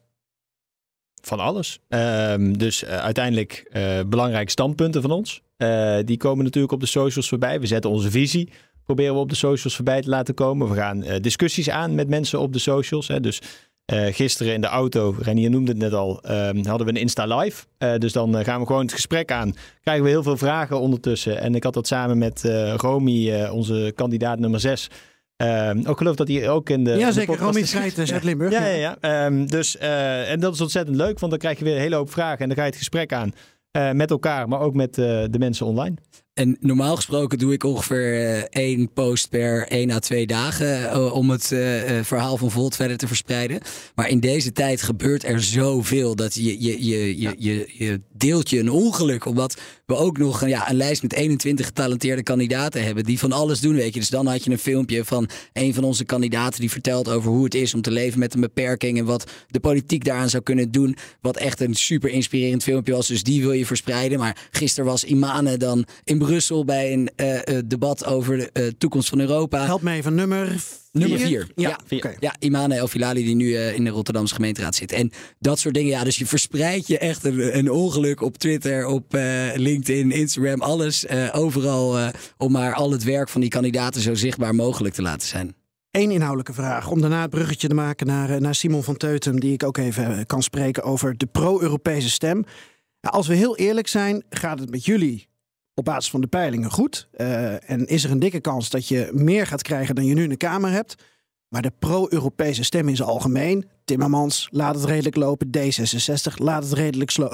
Van 1.23 1.41
alles. 1.41 1.81
Uh, 1.89 2.35
dus 2.39 2.85
uh, 2.85 2.89
uiteindelijk 2.89 3.71
uh, 3.73 4.01
belangrijke 4.07 4.51
standpunten 4.51 5.03
van 5.03 5.11
ons. 5.11 5.43
Uh, 5.59 5.99
die 6.05 6.17
komen 6.17 6.45
natuurlijk 6.45 6.73
op 6.73 6.81
de 6.81 6.87
socials 6.87 7.29
voorbij. 7.29 7.61
We 7.61 7.67
zetten 7.67 7.91
onze 7.91 8.11
visie. 8.11 8.49
Proberen 8.85 9.15
we 9.15 9.21
op 9.21 9.29
de 9.29 9.35
socials 9.35 9.77
voorbij 9.77 10.03
te 10.03 10.09
laten 10.09 10.35
komen. 10.35 10.69
We 10.69 10.75
gaan 10.75 11.05
discussies 11.21 11.71
aan 11.71 11.95
met 11.95 12.09
mensen 12.09 12.41
op 12.41 12.53
de 12.53 12.59
socials. 12.59 13.09
Hè. 13.09 13.21
Dus 13.21 13.41
uh, 13.93 14.15
gisteren 14.15 14.55
in 14.55 14.61
de 14.61 14.67
auto, 14.67 15.15
Renier 15.19 15.51
noemde 15.51 15.71
het 15.71 15.81
net 15.81 15.93
al, 15.93 16.21
uh, 16.25 16.65
hadden 16.65 16.87
we 16.87 16.93
een 16.93 17.01
Insta 17.01 17.37
Live. 17.37 17.65
Uh, 17.79 17.95
dus 17.95 18.13
dan 18.13 18.45
gaan 18.45 18.61
we 18.61 18.67
gewoon 18.67 18.83
het 18.83 18.93
gesprek 18.93 19.33
aan. 19.33 19.55
Krijgen 19.83 20.05
we 20.05 20.11
heel 20.11 20.23
veel 20.23 20.37
vragen 20.37 20.81
ondertussen. 20.81 21.41
En 21.41 21.55
ik 21.55 21.65
had 21.65 21.75
dat 21.75 21.87
samen 21.87 22.19
met 22.19 22.43
Romy, 22.77 23.45
onze 23.45 23.93
kandidaat 23.95 24.39
nummer 24.39 24.61
6. 24.61 24.91
Ehm, 25.37 25.83
ook 25.87 25.99
geloof 25.99 26.17
dat 26.17 26.29
hij 26.29 26.49
ook 26.49 26.71
in 26.71 26.85
de. 26.85 26.91
Ja, 26.91 27.11
zeker. 27.11 27.39
Romy 27.39 27.65
Schrijters 27.65 28.13
uit 28.13 28.25
Limburg. 28.25 28.53
Ja, 28.53 28.67
ja, 28.67 28.97
ja. 29.01 29.27
Um, 29.27 29.47
dus, 29.47 29.77
en 29.77 30.41
dat 30.41 30.55
is 30.55 30.61
ontzettend 30.61 30.97
leuk, 30.97 31.19
want 31.19 31.31
dan 31.31 31.41
krijg 31.41 31.59
je 31.59 31.65
weer 31.65 31.75
een 31.75 31.81
hele 31.81 31.97
hoop 31.97 32.11
vragen. 32.11 32.39
En 32.39 32.47
dan 32.47 32.57
ga 32.57 32.63
je 32.63 32.69
het 32.69 32.79
gesprek 32.79 33.13
aan 33.13 33.33
met 33.97 34.11
elkaar, 34.11 34.49
maar 34.49 34.61
ook 34.61 34.75
met 34.75 34.95
de 34.95 35.39
mensen 35.39 35.67
online. 35.67 35.95
En 36.35 36.57
normaal 36.61 36.97
gesproken 36.97 37.39
doe 37.39 37.53
ik 37.53 37.65
ongeveer 37.65 38.13
uh, 38.15 38.43
één 38.51 38.93
post 38.93 39.29
per 39.29 39.69
één 39.69 39.91
à 39.91 39.99
twee 39.99 40.27
dagen 40.27 40.83
uh, 40.83 41.15
om 41.15 41.31
het 41.31 41.51
uh, 41.51 41.61
verhaal 42.03 42.37
van 42.37 42.51
Volt 42.51 42.77
verder 42.77 42.97
te 42.97 43.07
verspreiden. 43.07 43.61
Maar 43.95 44.09
in 44.09 44.21
deze 44.21 44.53
tijd 44.53 44.83
gebeurt 44.83 45.25
er 45.25 45.43
zoveel 45.43 46.17
dat 46.17 46.35
je, 46.35 46.63
je, 46.63 46.87
je, 46.87 47.21
je, 47.21 47.35
je, 47.39 47.71
je 47.73 48.01
deelt 48.13 48.51
je 48.51 48.59
een 48.59 48.71
ongeluk. 48.71 49.25
Omdat 49.25 49.61
we 49.87 49.97
ook 49.97 50.19
nog 50.19 50.47
ja, 50.47 50.71
een 50.71 50.77
lijst 50.77 51.03
met 51.03 51.13
21 51.13 51.67
getalenteerde 51.67 52.23
kandidaten 52.23 52.85
hebben 52.85 53.05
die 53.05 53.19
van 53.19 53.33
alles 53.33 53.61
doen. 53.61 53.75
Weet 53.75 53.95
je. 53.95 54.01
Dus 54.01 54.09
dan 54.09 54.27
had 54.27 54.45
je 54.45 54.51
een 54.51 54.59
filmpje 54.59 55.05
van 55.05 55.29
een 55.53 55.75
van 55.75 55.85
onze 55.85 56.05
kandidaten 56.05 56.61
die 56.61 56.71
vertelt 56.71 57.09
over 57.09 57.31
hoe 57.31 57.45
het 57.45 57.55
is 57.55 57.75
om 57.75 57.83
te 57.83 57.91
leven 57.91 58.19
met 58.19 58.35
een 58.35 58.41
beperking. 58.41 58.99
En 58.99 59.05
wat 59.05 59.31
de 59.49 59.61
politiek 59.61 60.05
daaraan 60.05 60.31
zou 60.31 60.43
kunnen 60.43 60.71
doen. 60.71 60.97
Wat 61.21 61.37
echt 61.37 61.61
een 61.61 61.75
super 61.75 62.11
inspirerend 62.11 62.63
filmpje 62.63 62.93
was. 62.93 63.07
Dus 63.07 63.23
die 63.23 63.41
wil 63.41 63.53
je 63.53 63.67
verspreiden. 63.67 64.19
Maar 64.19 64.49
gisteren 64.51 64.91
was 64.91 65.05
Imane 65.05 65.57
dan 65.57 65.87
in 66.05 66.19
Brussel 66.27 66.65
bij 66.65 66.93
een 66.93 67.11
uh, 67.17 67.59
debat 67.67 68.05
over 68.05 68.37
de 68.37 68.51
uh, 68.53 68.67
toekomst 68.79 69.09
van 69.09 69.21
Europa. 69.21 69.65
Help 69.65 69.83
me 69.83 69.93
even, 69.93 70.15
nummer 70.15 70.63
Nummer 70.93 71.19
vier. 71.19 71.49
Ja, 71.55 71.69
ja, 71.69 71.81
vier. 71.87 71.99
Okay. 71.99 72.17
ja 72.21 72.35
Imane 72.39 72.75
El 72.75 72.89
Filali 72.89 73.25
die 73.25 73.35
nu 73.35 73.47
uh, 73.47 73.75
in 73.75 73.85
de 73.85 73.91
Rotterdamse 73.91 74.35
gemeenteraad 74.35 74.75
zit. 74.75 74.93
En 74.93 75.11
dat 75.39 75.59
soort 75.59 75.75
dingen. 75.75 75.91
Ja, 75.91 76.05
dus 76.05 76.19
je 76.19 76.27
verspreidt 76.27 76.87
je 76.87 76.99
echt 76.99 77.25
een, 77.25 77.59
een 77.59 77.71
ongeluk 77.71 78.21
op 78.21 78.39
Twitter, 78.39 78.87
op 78.87 79.15
uh, 79.15 79.23
LinkedIn, 79.55 80.11
Instagram, 80.11 80.61
alles. 80.61 81.05
Uh, 81.05 81.29
overal 81.33 82.11
om 82.37 82.53
maar 82.53 82.75
al 82.75 82.91
het 82.91 83.05
werk 83.05 83.29
van 83.29 83.41
die 83.41 83.51
kandidaten 83.51 84.01
zo 84.01 84.15
zichtbaar 84.15 84.55
mogelijk 84.55 84.95
te 84.95 85.03
laten 85.03 85.29
zijn. 85.29 85.55
Eén 85.91 86.11
inhoudelijke 86.11 86.53
vraag, 86.53 86.91
om 86.91 87.01
daarna 87.01 87.21
het 87.21 87.31
bruggetje 87.31 87.69
te 87.69 87.75
maken 87.75 88.07
naar, 88.07 88.41
naar 88.41 88.55
Simon 88.55 88.83
van 88.83 88.97
Teutem, 88.97 89.41
die 89.41 89.53
ik 89.53 89.63
ook 89.63 89.77
even 89.77 90.27
kan 90.27 90.43
spreken 90.43 90.83
over 90.83 91.17
de 91.17 91.27
pro-Europese 91.27 92.11
stem. 92.11 92.45
Als 93.01 93.27
we 93.27 93.35
heel 93.35 93.57
eerlijk 93.57 93.89
zijn, 93.89 94.25
gaat 94.31 94.59
het 94.59 94.71
met 94.71 94.85
jullie 94.85 95.30
op 95.81 95.87
basis 95.87 96.11
van 96.11 96.21
de 96.21 96.27
peilingen 96.27 96.71
goed. 96.71 97.09
Uh, 97.17 97.71
en 97.71 97.87
is 97.87 98.05
er 98.05 98.11
een 98.11 98.19
dikke 98.19 98.41
kans 98.41 98.71
dat 98.71 98.89
je 98.89 99.11
meer 99.13 99.47
gaat 99.47 99.63
krijgen 99.63 99.95
dan 99.95 100.05
je 100.05 100.15
nu 100.15 100.23
in 100.23 100.29
de 100.29 100.37
Kamer 100.37 100.71
hebt. 100.71 100.95
Maar 101.49 101.63
de 101.63 101.73
pro-Europese 101.79 102.63
stem 102.63 102.89
in 102.89 102.97
zijn 102.97 103.09
algemeen, 103.09 103.69
Timmermans, 103.85 104.49
laat 104.51 104.75
het 104.75 104.85
redelijk 104.85 105.17
lopen. 105.17 105.47
D66, 105.59 106.35
laat 106.35 106.63
het 106.63 106.73
redelijk 106.73 107.19
uh, 107.19 107.27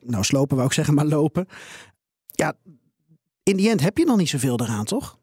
nou, 0.00 0.24
slopen, 0.24 0.56
wou 0.56 0.68
ik 0.68 0.74
zeggen, 0.74 0.94
maar 0.94 1.06
lopen. 1.06 1.46
Ja, 2.26 2.54
in 3.42 3.56
die 3.56 3.68
end 3.68 3.80
heb 3.80 3.98
je 3.98 4.04
nog 4.04 4.16
niet 4.16 4.28
zoveel 4.28 4.60
eraan, 4.60 4.84
toch? 4.84 5.18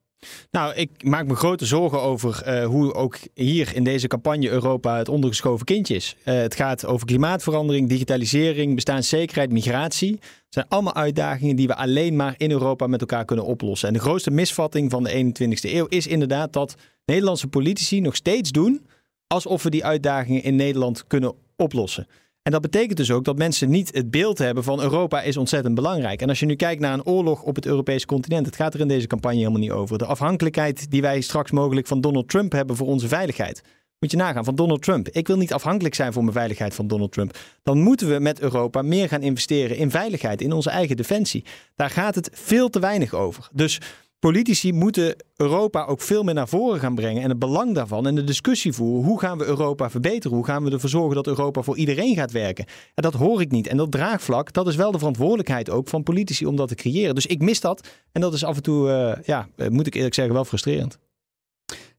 Nou, 0.52 0.74
ik 0.76 1.04
maak 1.04 1.28
me 1.28 1.36
grote 1.36 1.66
zorgen 1.66 2.02
over 2.02 2.44
uh, 2.48 2.66
hoe 2.66 2.94
ook 2.94 3.18
hier 3.34 3.76
in 3.76 3.84
deze 3.84 4.08
campagne 4.08 4.50
Europa 4.50 4.98
het 4.98 5.10
ondergeschoven 5.10 5.66
kindje 5.66 5.96
is. 5.96 6.16
Uh, 6.20 6.34
het 6.34 6.56
gaat 6.56 6.86
over 6.86 7.08
klimaatverandering, 7.08 7.90
digitalisering, 7.90 8.76
bestaanszekerheid, 8.76 9.52
migratie. 9.52 10.12
Het 10.12 10.22
zijn 10.50 10.66
allemaal 10.70 10.96
uitdagingen 10.96 11.56
die 11.56 11.68
we 11.68 11.76
alleen 11.76 12.16
maar 12.16 12.34
in 12.38 12.52
Europa 12.52 12.88
met 12.88 13.02
elkaar 13.02 13.26
kunnen 13.26 13.46
oplossen. 13.46 13.88
En 13.88 13.94
de 13.94 14.00
grootste 14.00 14.32
misvatting 14.32 14.92
van 14.92 15.04
de 15.04 15.34
21ste 15.34 15.74
eeuw 15.74 15.86
is 15.86 16.08
inderdaad 16.08 16.54
dat 16.54 16.76
Nederlandse 17.06 17.48
politici 17.48 18.02
nog 18.02 18.16
steeds 18.16 18.52
doen 18.52 18.86
alsof 19.28 19.64
we 19.64 19.70
die 19.70 19.86
uitdagingen 19.86 20.44
in 20.44 20.56
Nederland 20.56 21.08
kunnen 21.08 21.34
oplossen. 21.56 22.08
En 22.48 22.54
dat 22.54 22.62
betekent 22.62 22.98
dus 22.98 23.12
ook 23.12 23.24
dat 23.24 23.38
mensen 23.38 23.70
niet 23.70 23.94
het 23.94 24.12
beeld 24.12 24.38
hebben 24.38 24.64
van 24.64 24.82
Europa 24.82 25.22
is 25.22 25.38
ontzettend 25.38 25.76
belangrijk. 25.76 26.22
En 26.22 26.30
als 26.30 26.40
je 26.40 26.46
nu 26.46 26.56
kijkt 26.56 26.82
naar 26.82 26.94
een 26.94 27.06
oorlog 27.06 27.42
op 27.42 27.56
het 27.56 27.66
Europese 27.66 28.06
continent, 28.06 28.46
het 28.46 28.56
gaat 28.56 28.74
er 28.74 28.80
in 28.80 28.88
deze 28.88 29.08
campagne 29.08 29.38
helemaal 29.38 29.60
niet 29.60 29.72
over. 29.72 29.98
De 29.98 30.06
afhankelijkheid 30.06 30.92
die 30.92 31.02
wij 31.02 31.22
straks 31.22 31.52
mogelijk 31.52 31.88
van 31.88 32.02
Donald 32.02 32.30
Trump 32.30 32.52
hebben 32.52 32.76
voor 32.76 32.88
onze 32.88 33.08
veiligheid. 33.08 33.62
Moet 34.00 34.12
je 34.12 34.18
nagaan 34.18 34.44
van 34.44 34.56
Donald 34.56 34.82
Trump. 34.82 35.10
Ik 35.10 35.28
wil 35.28 35.38
niet 35.38 35.54
afhankelijk 35.54 35.96
zijn 35.96 36.14
voor 36.14 36.22
mijn 36.22 36.36
veiligheid 36.36 36.76
van 36.76 36.88
Donald 36.88 37.12
Trump. 37.12 37.38
Dan 37.64 37.80
moeten 37.80 38.10
we 38.10 38.20
met 38.20 38.40
Europa 38.40 38.82
meer 38.82 39.08
gaan 39.08 39.22
investeren 39.22 39.78
in 39.78 39.92
veiligheid, 39.92 40.42
in 40.42 40.52
onze 40.52 40.70
eigen 40.70 40.98
defensie. 40.98 41.46
Daar 41.76 41.90
gaat 41.90 42.16
het 42.16 42.30
veel 42.34 42.70
te 42.70 42.80
weinig 42.80 43.14
over. 43.14 43.50
Dus 43.52 43.80
Politici 44.20 44.74
moeten 44.74 45.16
Europa 45.36 45.86
ook 45.86 46.02
veel 46.02 46.24
meer 46.24 46.34
naar 46.34 46.48
voren 46.48 46.80
gaan 46.80 46.96
brengen 46.96 47.24
en 47.24 47.30
het 47.30 47.40
belang 47.40 47.76
daarvan 47.76 48.08
en 48.08 48.16
de 48.16 48.24
discussie 48.24 48.74
voeren. 48.74 49.06
Hoe 49.06 49.20
gaan 49.20 49.38
we 49.38 49.46
Europa 49.46 49.90
verbeteren? 49.90 50.38
Hoe 50.38 50.46
gaan 50.46 50.64
we 50.64 50.72
ervoor 50.72 50.90
zorgen 50.90 51.16
dat 51.16 51.28
Europa 51.28 51.62
voor 51.62 51.78
iedereen 51.78 52.16
gaat 52.16 52.32
werken? 52.32 52.66
En 52.66 53.04
dat 53.04 53.14
hoor 53.14 53.42
ik 53.42 53.52
niet. 53.52 53.68
En 53.68 53.78
dat 53.78 53.92
draagvlak, 53.92 54.54
dat 54.54 54.68
is 54.68 54.76
wel 54.76 54.92
de 54.92 54.98
verantwoordelijkheid 54.98 55.70
ook 55.70 55.88
van 55.88 56.04
politici 56.04 56.46
om 56.46 56.56
dat 56.56 56.68
te 56.68 56.76
creëren. 56.76 57.16
Dus 57.16 57.26
ik 57.26 57.42
mis 57.42 57.60
dat. 57.60 57.88
En 58.12 58.22
dat 58.22 58.34
is 58.34 58.44
af 58.44 58.56
en 58.56 58.64
toe, 58.64 58.88
uh, 58.88 59.24
ja, 59.26 59.48
eh, 59.56 59.68
moet 59.68 59.88
ik 59.88 59.96
eerlijk 59.96 60.16
zeggen, 60.16 60.34
wel 60.34 60.46
frustrerend. 60.46 60.98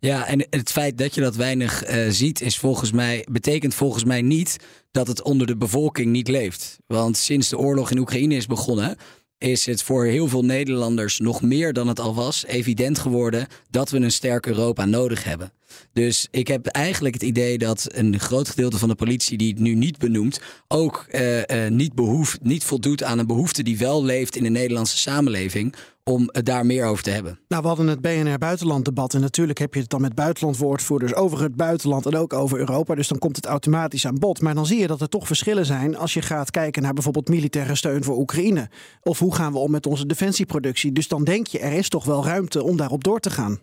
Ja, 0.00 0.26
en 0.26 0.46
het 0.50 0.70
feit 0.70 0.98
dat 0.98 1.14
je 1.14 1.20
dat 1.20 1.36
weinig 1.36 1.90
uh, 1.90 2.08
ziet, 2.08 2.40
is 2.40 2.58
volgens 2.58 2.92
mij, 2.92 3.26
betekent 3.30 3.74
volgens 3.74 4.04
mij 4.04 4.22
niet 4.22 4.56
dat 4.90 5.06
het 5.06 5.22
onder 5.22 5.46
de 5.46 5.56
bevolking 5.56 6.10
niet 6.10 6.28
leeft. 6.28 6.78
Want 6.86 7.16
sinds 7.16 7.48
de 7.48 7.58
oorlog 7.58 7.90
in 7.90 7.98
Oekraïne 7.98 8.34
is 8.34 8.46
begonnen, 8.46 8.96
is 9.38 9.66
het 9.66 9.82
voor 9.82 10.04
heel 10.04 10.28
veel 10.28 10.44
Nederlanders 10.44 11.18
nog 11.18 11.42
meer 11.42 11.72
dan 11.72 11.88
het 11.88 12.00
al 12.00 12.14
was 12.14 12.46
evident 12.46 12.98
geworden 12.98 13.46
dat 13.70 13.90
we 13.90 13.98
een 13.98 14.12
sterk 14.12 14.46
Europa 14.46 14.84
nodig 14.84 15.24
hebben. 15.24 15.52
Dus 15.92 16.28
ik 16.30 16.48
heb 16.48 16.66
eigenlijk 16.66 17.14
het 17.14 17.22
idee 17.22 17.58
dat 17.58 17.86
een 17.88 18.20
groot 18.20 18.48
gedeelte 18.48 18.78
van 18.78 18.88
de 18.88 18.94
politie 18.94 19.38
die 19.38 19.48
het 19.48 19.58
nu 19.58 19.74
niet 19.74 19.98
benoemt, 19.98 20.40
ook 20.68 21.06
uh, 21.10 21.38
uh, 21.38 21.44
niet, 21.68 21.94
behoeft, 21.94 22.38
niet 22.42 22.64
voldoet 22.64 23.02
aan 23.02 23.18
een 23.18 23.26
behoefte 23.26 23.62
die 23.62 23.78
wel 23.78 24.04
leeft 24.04 24.36
in 24.36 24.42
de 24.42 24.48
Nederlandse 24.48 24.98
samenleving 24.98 25.74
om 26.08 26.28
het 26.32 26.46
daar 26.46 26.66
meer 26.66 26.84
over 26.84 27.02
te 27.02 27.10
hebben. 27.10 27.38
Nou, 27.48 27.62
we 27.62 27.68
hadden 27.68 27.86
het 27.86 28.00
BNR 28.00 28.38
Buitenland 28.38 28.84
debat 28.84 29.14
en 29.14 29.20
natuurlijk 29.20 29.58
heb 29.58 29.74
je 29.74 29.80
het 29.80 29.90
dan 29.90 30.00
met 30.00 30.14
buitenlandwoordvoerders 30.14 31.14
over 31.14 31.42
het 31.42 31.56
buitenland 31.56 32.06
en 32.06 32.16
ook 32.16 32.32
over 32.32 32.58
Europa. 32.58 32.94
Dus 32.94 33.08
dan 33.08 33.18
komt 33.18 33.36
het 33.36 33.46
automatisch 33.46 34.06
aan 34.06 34.18
bod. 34.18 34.40
Maar 34.40 34.54
dan 34.54 34.66
zie 34.66 34.78
je 34.78 34.86
dat 34.86 35.00
er 35.00 35.08
toch 35.08 35.26
verschillen 35.26 35.66
zijn 35.66 35.96
als 35.96 36.14
je 36.14 36.22
gaat 36.22 36.50
kijken 36.50 36.82
naar 36.82 36.92
bijvoorbeeld 36.92 37.28
militaire 37.28 37.74
steun 37.74 38.04
voor 38.04 38.16
Oekraïne. 38.16 38.68
Of 39.02 39.18
hoe 39.18 39.34
gaan 39.34 39.52
we 39.52 39.58
om 39.58 39.70
met 39.70 39.86
onze 39.86 40.06
defensieproductie. 40.06 40.92
Dus 40.92 41.08
dan 41.08 41.24
denk 41.24 41.46
je, 41.46 41.58
er 41.58 41.72
is 41.72 41.88
toch 41.88 42.04
wel 42.04 42.24
ruimte 42.24 42.62
om 42.62 42.76
daarop 42.76 43.04
door 43.04 43.20
te 43.20 43.30
gaan. 43.30 43.58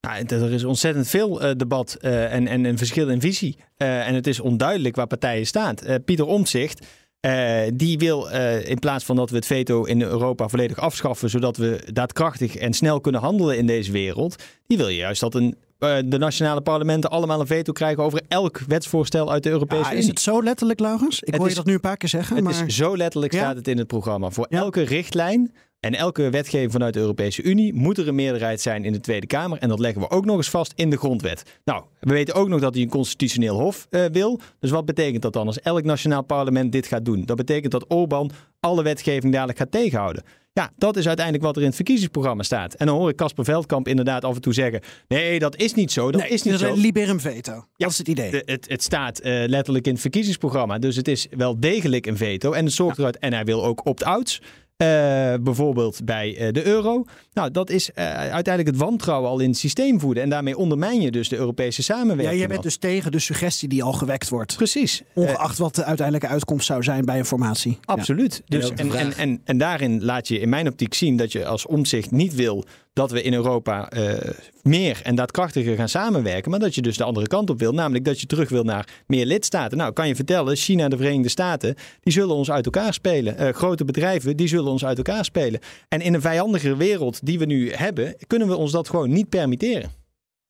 Nou, 0.00 0.24
er 0.26 0.52
is 0.52 0.64
ontzettend 0.64 1.08
veel 1.08 1.44
uh, 1.44 1.50
debat 1.56 1.96
uh, 2.00 2.34
en, 2.34 2.46
en 2.46 2.64
een 2.64 2.78
verschil 2.78 3.08
in 3.08 3.20
visie. 3.20 3.56
Uh, 3.76 4.08
en 4.08 4.14
het 4.14 4.26
is 4.26 4.40
onduidelijk 4.40 4.96
waar 4.96 5.06
partijen 5.06 5.46
staan. 5.46 5.74
Pieter 6.04 6.26
Omtzigt 6.26 6.86
uh, 7.20 7.60
die 7.74 7.98
wil 7.98 8.30
uh, 8.30 8.68
in 8.68 8.78
plaats 8.78 9.04
van 9.04 9.16
dat 9.16 9.30
we 9.30 9.36
het 9.36 9.46
veto 9.46 9.84
in 9.84 10.02
Europa 10.02 10.48
volledig 10.48 10.78
afschaffen, 10.78 11.30
zodat 11.30 11.56
we 11.56 11.82
daadkrachtig 11.92 12.56
en 12.56 12.72
snel 12.72 13.00
kunnen 13.00 13.20
handelen 13.20 13.56
in 13.56 13.66
deze 13.66 13.92
wereld, 13.92 14.42
die 14.66 14.76
wil 14.76 14.88
juist 14.88 15.20
dat 15.20 15.34
een, 15.34 15.56
de 15.78 16.18
nationale 16.18 16.60
parlementen 16.60 17.10
allemaal 17.10 17.40
een 17.40 17.46
veto 17.46 17.72
krijgen 17.72 18.02
over 18.02 18.20
elk 18.28 18.58
wetsvoorstel 18.66 19.32
uit 19.32 19.42
de 19.42 19.50
Europese 19.50 19.82
ja, 19.82 19.90
Unie. 19.90 20.02
Is 20.02 20.08
het 20.08 20.20
zo 20.20 20.42
letterlijk, 20.42 20.80
Laurens? 20.80 21.20
Ik 21.20 21.26
het 21.26 21.36
hoor 21.36 21.48
je 21.48 21.54
dat 21.54 21.66
nu 21.66 21.74
een 21.74 21.80
paar 21.80 21.96
keer 21.96 22.08
zeggen. 22.08 22.36
Het 22.36 22.44
maar... 22.44 22.66
is 22.66 22.76
zo 22.76 22.96
letterlijk 22.96 23.32
ja? 23.32 23.38
staat 23.38 23.56
het 23.56 23.68
in 23.68 23.78
het 23.78 23.86
programma. 23.86 24.30
Voor 24.30 24.46
ja? 24.50 24.58
elke 24.58 24.82
richtlijn 24.82 25.52
en 25.80 25.94
elke 25.94 26.30
wetgeving 26.30 26.72
vanuit 26.72 26.94
de 26.94 27.00
Europese 27.00 27.42
Unie 27.42 27.74
moet 27.74 27.98
er 27.98 28.08
een 28.08 28.14
meerderheid 28.14 28.60
zijn 28.60 28.84
in 28.84 28.92
de 28.92 29.00
Tweede 29.00 29.26
Kamer. 29.26 29.58
En 29.58 29.68
dat 29.68 29.78
leggen 29.78 30.00
we 30.00 30.10
ook 30.10 30.24
nog 30.24 30.36
eens 30.36 30.50
vast 30.50 30.72
in 30.76 30.90
de 30.90 30.96
grondwet. 30.96 31.60
Nou, 31.64 31.82
we 32.00 32.12
weten 32.12 32.34
ook 32.34 32.48
nog 32.48 32.60
dat 32.60 32.74
hij 32.74 32.82
een 32.82 32.88
constitutioneel 32.88 33.60
hof 33.60 33.86
uh, 33.90 34.04
wil. 34.12 34.40
Dus 34.58 34.70
wat 34.70 34.84
betekent 34.84 35.22
dat 35.22 35.32
dan 35.32 35.46
als 35.46 35.60
elk 35.60 35.84
nationaal 35.84 36.22
parlement 36.22 36.72
dit 36.72 36.86
gaat 36.86 37.04
doen? 37.04 37.24
Dat 37.24 37.36
betekent 37.36 37.72
dat 37.72 37.84
Orbán 37.88 38.30
alle 38.60 38.82
wetgeving 38.82 39.32
dadelijk 39.32 39.58
gaat 39.58 39.70
tegenhouden. 39.70 40.22
Ja, 40.58 40.70
dat 40.76 40.96
is 40.96 41.06
uiteindelijk 41.06 41.44
wat 41.44 41.54
er 41.54 41.60
in 41.60 41.66
het 41.66 41.76
verkiezingsprogramma 41.76 42.42
staat. 42.42 42.74
En 42.74 42.86
dan 42.86 42.96
hoor 42.96 43.08
ik 43.08 43.16
Casper 43.16 43.44
Veldkamp 43.44 43.88
inderdaad 43.88 44.24
af 44.24 44.34
en 44.34 44.40
toe 44.40 44.52
zeggen: 44.52 44.80
nee, 45.08 45.38
dat 45.38 45.56
is 45.56 45.74
niet 45.74 45.92
zo. 45.92 46.10
Dat 46.10 46.20
nee, 46.20 46.30
is 46.30 46.42
niet 46.42 46.52
dat 46.52 46.62
zo. 46.62 46.72
Is 46.72 46.80
liberum 46.80 47.20
veto. 47.20 47.52
Ja, 47.52 47.64
dat 47.76 47.90
is 47.90 47.98
het 47.98 48.08
idee. 48.08 48.30
De, 48.30 48.42
het, 48.44 48.68
het, 48.68 48.82
staat 48.82 49.24
uh, 49.24 49.44
letterlijk 49.46 49.86
in 49.86 49.92
het 49.92 50.00
verkiezingsprogramma. 50.00 50.78
Dus 50.78 50.96
het 50.96 51.08
is 51.08 51.26
wel 51.30 51.60
degelijk 51.60 52.06
een 52.06 52.16
veto. 52.16 52.52
En 52.52 52.64
het 52.64 52.74
zorgt 52.74 52.96
ja. 52.96 53.02
eruit. 53.02 53.18
En 53.18 53.32
hij 53.32 53.44
wil 53.44 53.64
ook 53.64 53.86
opt-outs. 53.86 54.40
Uh, 54.82 55.34
bijvoorbeeld 55.40 56.04
bij 56.04 56.40
uh, 56.40 56.52
de 56.52 56.66
euro. 56.66 57.04
Nou, 57.32 57.50
dat 57.50 57.70
is 57.70 57.90
uh, 57.90 58.04
uiteindelijk 58.14 58.76
het 58.76 58.76
wantrouwen 58.76 59.30
al 59.30 59.38
in 59.40 59.48
het 59.48 59.58
systeem 59.58 60.00
voeden. 60.00 60.22
En 60.22 60.28
daarmee 60.28 60.56
ondermijn 60.56 61.00
je 61.00 61.10
dus 61.10 61.28
de 61.28 61.36
Europese 61.36 61.82
samenwerking. 61.82 62.30
Ja, 62.30 62.38
jij 62.38 62.48
bent 62.48 62.62
dus 62.62 62.76
tegen 62.76 63.12
de 63.12 63.18
suggestie 63.18 63.68
die 63.68 63.82
al 63.82 63.92
gewekt 63.92 64.28
wordt. 64.28 64.56
Precies. 64.56 65.02
Ongeacht 65.14 65.58
wat 65.58 65.74
de 65.74 65.84
uiteindelijke 65.84 66.32
uitkomst 66.32 66.66
zou 66.66 66.82
zijn 66.82 67.04
bij 67.04 67.18
een 67.18 67.24
formatie. 67.24 67.78
Absoluut. 67.84 68.42
Ja. 68.44 68.58
Dus, 68.58 68.70
en, 68.70 68.94
en, 68.94 69.12
en, 69.16 69.40
en 69.44 69.58
daarin 69.58 70.04
laat 70.04 70.28
je 70.28 70.38
in 70.38 70.48
mijn 70.48 70.68
optiek 70.68 70.94
zien 70.94 71.16
dat 71.16 71.32
je 71.32 71.46
als 71.46 71.66
omzicht 71.66 72.10
niet 72.10 72.34
wil 72.34 72.64
dat 72.92 73.10
we 73.10 73.22
in 73.22 73.34
Europa 73.34 73.92
uh, 73.96 74.14
meer 74.62 75.00
en 75.02 75.14
daadkrachtiger 75.14 75.76
gaan 75.76 75.88
samenwerken. 75.88 76.50
Maar 76.50 76.60
dat 76.60 76.74
je 76.74 76.82
dus 76.82 76.96
de 76.96 77.04
andere 77.04 77.26
kant 77.26 77.50
op 77.50 77.58
wil. 77.58 77.72
Namelijk 77.72 78.04
dat 78.04 78.20
je 78.20 78.26
terug 78.26 78.48
wil 78.48 78.64
naar 78.64 78.88
meer 79.06 79.26
lidstaten. 79.26 79.78
Nou, 79.78 79.92
kan 79.92 80.08
je 80.08 80.14
vertellen, 80.14 80.56
China 80.56 80.84
en 80.84 80.90
de 80.90 80.96
Verenigde 80.96 81.28
Staten, 81.28 81.74
die 82.00 82.12
zullen 82.12 82.34
ons 82.34 82.50
uit 82.50 82.64
elkaar 82.64 82.92
spelen. 82.92 83.42
Uh, 83.42 83.48
grote 83.48 83.84
bedrijven, 83.84 84.36
die 84.36 84.48
zullen 84.48 84.70
ons 84.70 84.84
uit 84.84 84.96
elkaar 84.96 85.24
spelen. 85.24 85.60
En 85.88 86.00
in 86.00 86.14
een 86.14 86.20
vijandigere 86.20 86.76
wereld 86.76 87.26
die 87.26 87.38
we 87.38 87.44
nu 87.44 87.72
hebben, 87.72 88.16
kunnen 88.26 88.48
we 88.48 88.56
ons 88.56 88.72
dat 88.72 88.88
gewoon 88.88 89.12
niet 89.12 89.28
permitteren. 89.28 89.97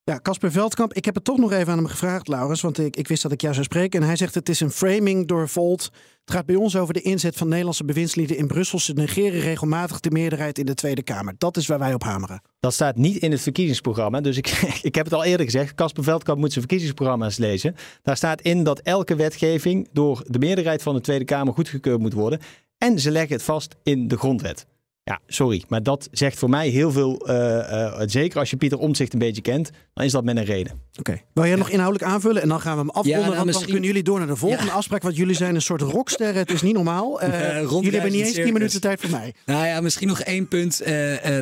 Ja, 0.09 0.19
Casper 0.23 0.53
Veldkamp, 0.53 0.93
ik 0.93 1.05
heb 1.05 1.15
het 1.15 1.25
toch 1.25 1.39
nog 1.39 1.53
even 1.53 1.73
aan 1.73 1.79
hem 1.79 1.87
gevraagd, 1.87 2.29
Laurens. 2.29 2.61
Want 2.61 2.79
ik, 2.79 2.97
ik 2.97 3.09
wist 3.09 3.23
dat 3.23 3.33
ik 3.33 3.41
jou 3.41 3.55
zou 3.55 3.67
spreken. 3.67 4.01
En 4.01 4.07
hij 4.07 4.17
zegt 4.17 4.35
het 4.35 4.49
is 4.49 4.61
een 4.61 4.71
framing 4.71 5.27
door 5.27 5.49
Volt. 5.49 5.83
Het 6.25 6.31
gaat 6.31 6.47
bij 6.47 6.55
ons 6.55 6.77
over 6.77 6.95
de 6.95 7.01
inzet 7.01 7.37
van 7.37 7.49
Nederlandse 7.49 7.85
bewindslieden 7.85 8.37
in 8.37 8.47
Brussel. 8.47 8.79
Ze 8.79 8.93
negeren 8.93 9.41
regelmatig 9.41 10.01
de 10.01 10.11
meerderheid 10.11 10.59
in 10.59 10.67
de 10.67 10.75
Tweede 10.75 11.03
Kamer. 11.03 11.35
Dat 11.39 11.57
is 11.57 11.67
waar 11.67 11.79
wij 11.79 11.95
op 11.95 12.03
hameren. 12.03 12.43
Dat 12.61 12.75
staat 12.75 12.97
niet 12.97 13.17
in 13.17 13.31
het 13.31 13.41
verkiezingsprogramma. 13.41 14.21
Dus 14.21 14.37
ik, 14.37 14.47
ik 14.83 14.95
heb 14.95 15.05
het 15.05 15.15
al 15.15 15.25
eerder 15.25 15.47
gezegd. 15.47 15.75
Casper 15.75 16.05
Veldkamp 16.05 16.39
moet 16.39 16.53
zijn 16.53 16.65
verkiezingsprogramma's 16.65 17.37
lezen. 17.37 17.77
Daar 18.03 18.17
staat 18.17 18.41
in 18.41 18.65
dat 18.65 18.81
elke 18.81 19.17
wetgeving 19.17 19.89
door 19.93 20.25
de 20.27 20.39
meerderheid 20.39 20.83
van 20.83 20.95
de 20.95 21.01
Tweede 21.01 21.25
Kamer 21.25 21.55
goedgekeurd 21.55 22.01
moet 22.01 22.13
worden. 22.13 22.41
En 22.79 22.99
ze 22.99 23.11
leggen 23.11 23.33
het 23.37 23.45
vast 23.45 23.77
in 23.83 24.09
de 24.09 24.17
grondwet. 24.19 24.67
Ja, 25.09 25.21
sorry, 25.27 25.65
maar 25.69 25.83
dat 25.83 26.09
zegt 26.13 26.39
voor 26.39 26.51
mij 26.51 26.69
heel 26.69 26.93
veel. 26.93 27.29
Uh, 27.29 27.35
uh, 27.35 28.01
zeker 28.07 28.39
als 28.39 28.51
je 28.51 28.57
Pieter 28.57 28.79
Omtzigt 28.79 29.13
een 29.13 29.19
beetje 29.19 29.43
kent, 29.43 29.71
dan 29.95 30.05
is 30.05 30.13
dat 30.13 30.25
met 30.25 30.37
een 30.37 30.45
reden. 30.45 30.73
Oké. 30.73 31.01
Okay. 31.01 31.25
Wil 31.33 31.45
jij 31.45 31.53
ja. 31.53 31.59
nog 31.59 31.69
inhoudelijk 31.69 32.13
aanvullen 32.13 32.43
en 32.43 32.49
dan 32.49 32.61
gaan 32.61 32.73
we 32.73 32.79
hem 32.79 32.89
afronden? 32.89 33.13
Ja, 33.13 33.19
nou, 33.19 33.35
want 33.35 33.45
misschien... 33.45 33.65
dan 33.65 33.75
kunnen 33.75 33.89
jullie 33.89 34.05
door 34.05 34.19
naar 34.19 34.27
de 34.27 34.37
volgende 34.37 34.67
ja. 34.67 34.73
afspraak. 34.73 35.03
Want 35.03 35.17
jullie 35.17 35.35
zijn 35.35 35.55
een 35.55 35.63
soort 35.63 35.81
rocksterren. 35.81 36.37
Het 36.37 36.51
is 36.51 36.63
niet 36.63 36.75
normaal. 36.75 37.07
Uh, 37.29 37.71
jullie 37.71 37.91
hebben 37.91 38.13
niet 38.13 38.25
eens 38.25 38.35
10 38.35 38.53
minuten 38.53 38.81
tijd 38.81 39.01
voor 39.01 39.11
mij. 39.11 39.35
Nou 39.47 39.67
ja, 39.67 39.81
misschien 39.81 40.09
nog 40.09 40.21
één 40.21 40.49
punt. 40.49 40.83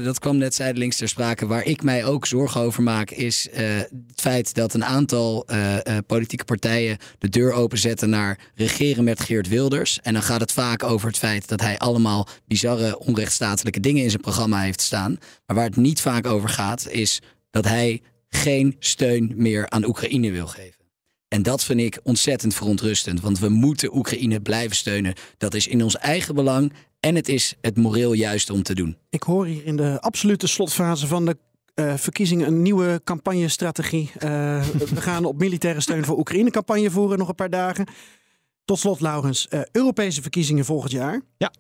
dat 0.05 0.19
kwam 0.19 0.37
net 0.37 0.55
zijdelings 0.55 0.97
ter 0.97 1.09
sprake. 1.09 1.47
Waar 1.47 1.65
ik 1.65 1.83
mij 1.83 2.05
ook 2.05 2.27
zorgen 2.27 2.61
over 2.61 2.83
maak, 2.83 3.11
is 3.11 3.49
het 3.53 4.21
feit 4.21 4.55
dat 4.55 4.75
een 4.75 4.85
aantal 4.85 5.47
politieke 6.07 6.45
partijen 6.45 6.99
de 7.19 7.29
deur 7.29 7.53
openzetten 7.53 8.11
naar 8.11 8.39
regeren 8.55 9.05
met 9.05 9.21
Geert 9.21 9.49
Wilders. 9.49 10.01
En 10.03 10.13
dan 10.13 10.23
gaat 10.23 10.41
het 10.41 10.53
vaak 10.53 10.83
over 10.83 11.09
het 11.09 11.19
feit 11.19 11.49
dat 11.49 11.61
hij 11.61 11.79
allemaal 11.79 12.29
bizarre 12.47 12.99
dingen 13.63 14.03
in 14.03 14.11
zijn 14.11 14.23
programma 14.23 14.61
heeft 14.61 14.81
staan. 14.81 15.19
Maar 15.47 15.57
waar 15.57 15.67
het 15.67 15.77
niet 15.77 16.01
vaak 16.01 16.27
over 16.27 16.49
gaat, 16.49 16.89
is 16.89 17.23
dat 17.51 17.65
hij 17.65 18.03
geen 18.29 18.77
steun 18.79 19.33
meer 19.37 19.71
aan 19.71 19.85
Oekraïne 19.85 20.31
wil 20.31 20.47
geven. 20.47 20.85
En 21.29 21.43
dat 21.43 21.65
vind 21.65 21.81
ik 21.81 22.01
ontzettend 22.03 22.55
verontrustend. 22.55 23.21
Want 23.21 23.39
we 23.39 23.49
moeten 23.49 23.97
Oekraïne 23.97 24.41
blijven 24.41 24.77
steunen. 24.77 25.15
Dat 25.39 25.55
is 25.55 25.67
in 25.67 25.83
ons 25.83 25.97
eigen 25.97 26.35
belang. 26.35 26.73
En 27.01 27.15
het 27.15 27.29
is 27.29 27.55
het 27.61 27.77
moreel 27.77 28.13
juiste 28.13 28.53
om 28.53 28.63
te 28.63 28.75
doen. 28.75 28.97
Ik 29.11 29.23
hoor 29.23 29.47
hier 29.47 29.65
in 29.65 29.77
de 29.77 30.01
absolute 30.01 30.47
slotfase 30.47 31.07
van 31.07 31.25
de 31.25 31.37
uh, 31.75 31.95
verkiezingen 31.95 32.47
een 32.47 32.63
nieuwe 32.63 33.01
campagnestrategie. 33.05 34.11
Uh, 34.15 34.21
we 34.95 35.01
gaan 35.01 35.25
op 35.25 35.39
militaire 35.39 35.81
steun 35.81 36.05
voor 36.05 36.19
Oekraïne 36.19 36.51
campagne 36.51 36.91
voeren 36.91 37.19
nog 37.19 37.29
een 37.29 37.35
paar 37.35 37.51
dagen. 37.51 37.87
Tot 38.65 38.79
slot, 38.79 39.01
Laurens, 39.01 39.47
uh, 39.51 39.61
Europese 39.73 40.23
verkiezingen 40.23 40.65
volgend 40.65 40.93
jaar. 40.93 41.23
Ja. 41.37 41.53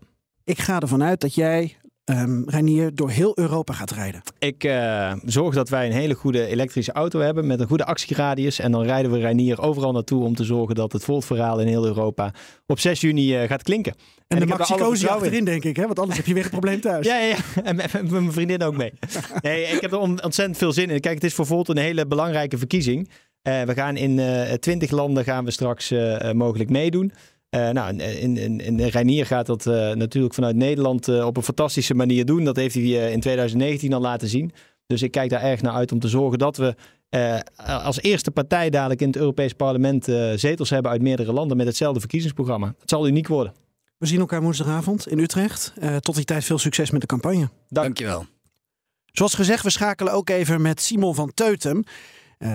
Ik 0.44 0.58
ga 0.58 0.80
ervan 0.80 1.02
uit 1.02 1.20
dat 1.20 1.34
jij 1.34 1.76
um, 2.10 2.44
Reinier 2.46 2.94
door 2.94 3.10
heel 3.10 3.38
Europa 3.38 3.72
gaat 3.72 3.90
rijden? 3.90 4.22
Ik 4.38 4.64
uh, 4.64 5.12
zorg 5.24 5.54
dat 5.54 5.68
wij 5.68 5.86
een 5.86 5.92
hele 5.92 6.14
goede 6.14 6.46
elektrische 6.46 6.92
auto 6.92 7.20
hebben 7.20 7.46
met 7.46 7.60
een 7.60 7.66
goede 7.66 7.84
actieradius. 7.84 8.58
En 8.58 8.72
dan 8.72 8.82
rijden 8.82 9.10
we 9.10 9.18
Reinier 9.18 9.60
overal 9.60 9.92
naartoe 9.92 10.24
om 10.24 10.34
te 10.34 10.44
zorgen 10.44 10.74
dat 10.74 10.92
het 10.92 11.04
Volt-verhaal 11.04 11.60
in 11.60 11.66
heel 11.66 11.86
Europa 11.86 12.32
op 12.66 12.80
6 12.80 13.00
juni 13.00 13.42
uh, 13.42 13.48
gaat 13.48 13.62
klinken. 13.62 13.92
En, 13.92 14.40
en 14.40 14.46
de 14.46 14.46
Maxicosi 14.46 15.06
achterin, 15.06 15.44
denk 15.44 15.64
ik, 15.64 15.76
hè? 15.76 15.84
want 15.86 15.98
anders 15.98 16.16
heb 16.16 16.26
je 16.26 16.34
weer 16.34 16.44
een 16.44 16.50
probleem 16.50 16.80
thuis. 16.80 17.06
ja, 17.10 17.18
ja, 17.18 17.26
ja. 17.26 17.62
en 17.62 17.76
met 17.76 18.10
mijn 18.10 18.32
vriendin 18.32 18.62
ook 18.62 18.76
mee. 18.76 18.92
nee, 19.42 19.62
ik 19.62 19.80
heb 19.80 19.92
er 19.92 19.98
ontzettend 19.98 20.56
veel 20.56 20.72
zin 20.72 20.90
in. 20.90 21.00
Kijk, 21.00 21.14
het 21.14 21.24
is 21.24 21.34
voor 21.34 21.46
Volt 21.46 21.68
een 21.68 21.76
hele 21.76 22.06
belangrijke 22.06 22.58
verkiezing. 22.58 23.08
Uh, 23.42 23.62
we 23.62 23.74
gaan 23.74 23.96
in 23.96 24.20
twintig 24.60 24.90
landen 24.90 25.24
gaan 25.24 25.44
we 25.44 25.50
straks 25.50 25.94
mogelijk 26.32 26.70
meedoen. 26.70 27.12
Uh, 27.50 27.70
nou, 27.70 27.96
in, 27.96 28.36
in, 28.36 28.60
in 28.60 28.80
Reinier 28.80 29.26
gaat 29.26 29.46
dat 29.46 29.66
uh, 29.66 29.92
natuurlijk 29.92 30.34
vanuit 30.34 30.56
Nederland 30.56 31.08
uh, 31.08 31.26
op 31.26 31.36
een 31.36 31.42
fantastische 31.42 31.94
manier 31.94 32.24
doen. 32.24 32.44
Dat 32.44 32.56
heeft 32.56 32.74
hij 32.74 33.12
in 33.12 33.20
2019 33.20 33.92
al 33.92 34.00
laten 34.00 34.28
zien. 34.28 34.52
Dus 34.86 35.02
ik 35.02 35.10
kijk 35.10 35.30
daar 35.30 35.42
erg 35.42 35.62
naar 35.62 35.72
uit 35.72 35.92
om 35.92 35.98
te 35.98 36.08
zorgen 36.08 36.38
dat 36.38 36.56
we 36.56 36.74
als 37.66 38.00
eerste 38.00 38.30
partij 38.30 38.70
dadelijk 38.70 39.00
in 39.00 39.06
het 39.06 39.16
Europees 39.16 39.52
Parlement 39.52 40.04
zetels 40.34 40.70
hebben 40.70 40.90
uit 40.90 41.02
meerdere 41.02 41.32
landen 41.32 41.56
met 41.56 41.66
hetzelfde 41.66 42.00
verkiezingsprogramma. 42.00 42.74
Het 42.80 42.90
zal 42.90 43.08
uniek 43.08 43.28
worden. 43.28 43.52
We 43.98 44.06
zien 44.06 44.20
elkaar 44.20 44.42
woensdagavond 44.42 45.08
in 45.08 45.18
Utrecht. 45.18 45.72
tot 46.00 46.14
die 46.14 46.24
tijd 46.24 46.44
veel 46.44 46.58
succes 46.58 46.90
met 46.90 47.00
de 47.00 47.06
campagne. 47.06 47.38
Dank. 47.38 47.50
Dankjewel. 47.68 48.26
Zoals 49.16 49.34
gezegd, 49.34 49.62
we 49.62 49.70
schakelen 49.70 50.12
ook 50.12 50.30
even 50.30 50.62
met 50.62 50.80
Simon 50.80 51.14
van 51.14 51.34
Teutem. 51.34 51.84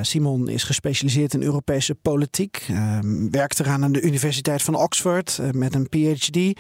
Simon 0.01 0.47
is 0.47 0.63
gespecialiseerd 0.63 1.33
in 1.33 1.43
Europese 1.43 1.95
politiek, 1.95 2.65
ehm, 2.67 3.29
werkt 3.29 3.59
eraan 3.59 3.83
aan 3.83 3.91
de 3.91 4.01
Universiteit 4.01 4.61
van 4.61 4.75
Oxford 4.75 5.39
met 5.51 5.75
een 5.75 5.89
PhD, 5.89 6.59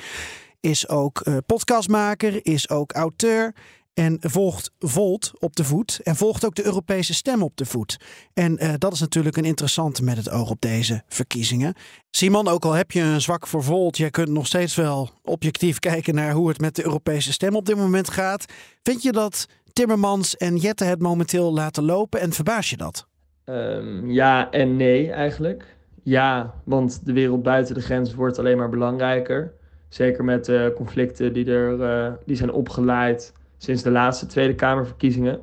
is 0.59 0.87
ook 0.87 1.23
podcastmaker, 1.45 2.45
is 2.45 2.69
ook 2.69 2.91
auteur 2.91 3.53
en 3.93 4.17
volgt 4.19 4.71
Volt 4.79 5.31
op 5.39 5.55
de 5.55 5.63
voet. 5.63 5.99
En 6.03 6.15
volgt 6.15 6.45
ook 6.45 6.55
de 6.55 6.65
Europese 6.65 7.13
stem 7.13 7.43
op 7.43 7.57
de 7.57 7.65
voet. 7.65 7.97
En 8.33 8.75
dat 8.77 8.93
is 8.93 8.99
natuurlijk 8.99 9.37
een 9.37 9.45
interessante 9.45 10.03
met 10.03 10.17
het 10.17 10.29
oog 10.29 10.49
op 10.49 10.61
deze 10.61 11.03
verkiezingen. 11.07 11.73
Simon, 12.11 12.47
ook 12.47 12.65
al 12.65 12.73
heb 12.73 12.91
je 12.91 13.01
een 13.01 13.21
zwak 13.21 13.47
voor 13.47 13.63
Volt, 13.63 13.97
jij 13.97 14.09
kunt 14.09 14.29
nog 14.29 14.47
steeds 14.47 14.75
wel 14.75 15.09
objectief 15.23 15.79
kijken 15.79 16.15
naar 16.15 16.31
hoe 16.31 16.47
het 16.47 16.59
met 16.59 16.75
de 16.75 16.83
Europese 16.83 17.31
stem 17.31 17.55
op 17.55 17.65
dit 17.65 17.75
moment 17.75 18.09
gaat. 18.09 18.45
Vind 18.83 19.01
je 19.01 19.11
dat 19.11 19.45
Timmermans 19.73 20.37
en 20.37 20.57
Jette 20.57 20.83
het 20.83 21.01
momenteel 21.01 21.53
laten 21.53 21.83
lopen 21.83 22.19
en 22.19 22.33
verbaas 22.33 22.69
je 22.69 22.77
dat? 22.77 23.09
Um, 23.45 24.11
ja 24.11 24.51
en 24.51 24.75
nee 24.75 25.11
eigenlijk. 25.11 25.75
Ja, 26.03 26.53
want 26.63 27.05
de 27.05 27.13
wereld 27.13 27.43
buiten 27.43 27.75
de 27.75 27.81
grens 27.81 28.13
wordt 28.13 28.39
alleen 28.39 28.57
maar 28.57 28.69
belangrijker. 28.69 29.53
Zeker 29.89 30.23
met 30.23 30.45
de 30.45 30.73
conflicten 30.75 31.33
die, 31.33 31.51
er, 31.51 31.79
uh, 31.79 32.13
die 32.25 32.35
zijn 32.35 32.51
opgeleid 32.51 33.33
sinds 33.57 33.83
de 33.83 33.91
laatste 33.91 34.25
Tweede 34.25 34.55
Kamerverkiezingen. 34.55 35.39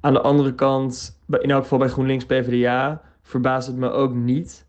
Aan 0.00 0.12
de 0.12 0.20
andere 0.20 0.54
kant, 0.54 1.20
in 1.28 1.50
elk 1.50 1.62
geval 1.62 1.78
bij 1.78 1.88
GroenLinks 1.88 2.26
PvdA, 2.26 3.02
verbaast 3.22 3.66
het 3.66 3.76
me 3.76 3.90
ook 3.90 4.14
niet. 4.14 4.66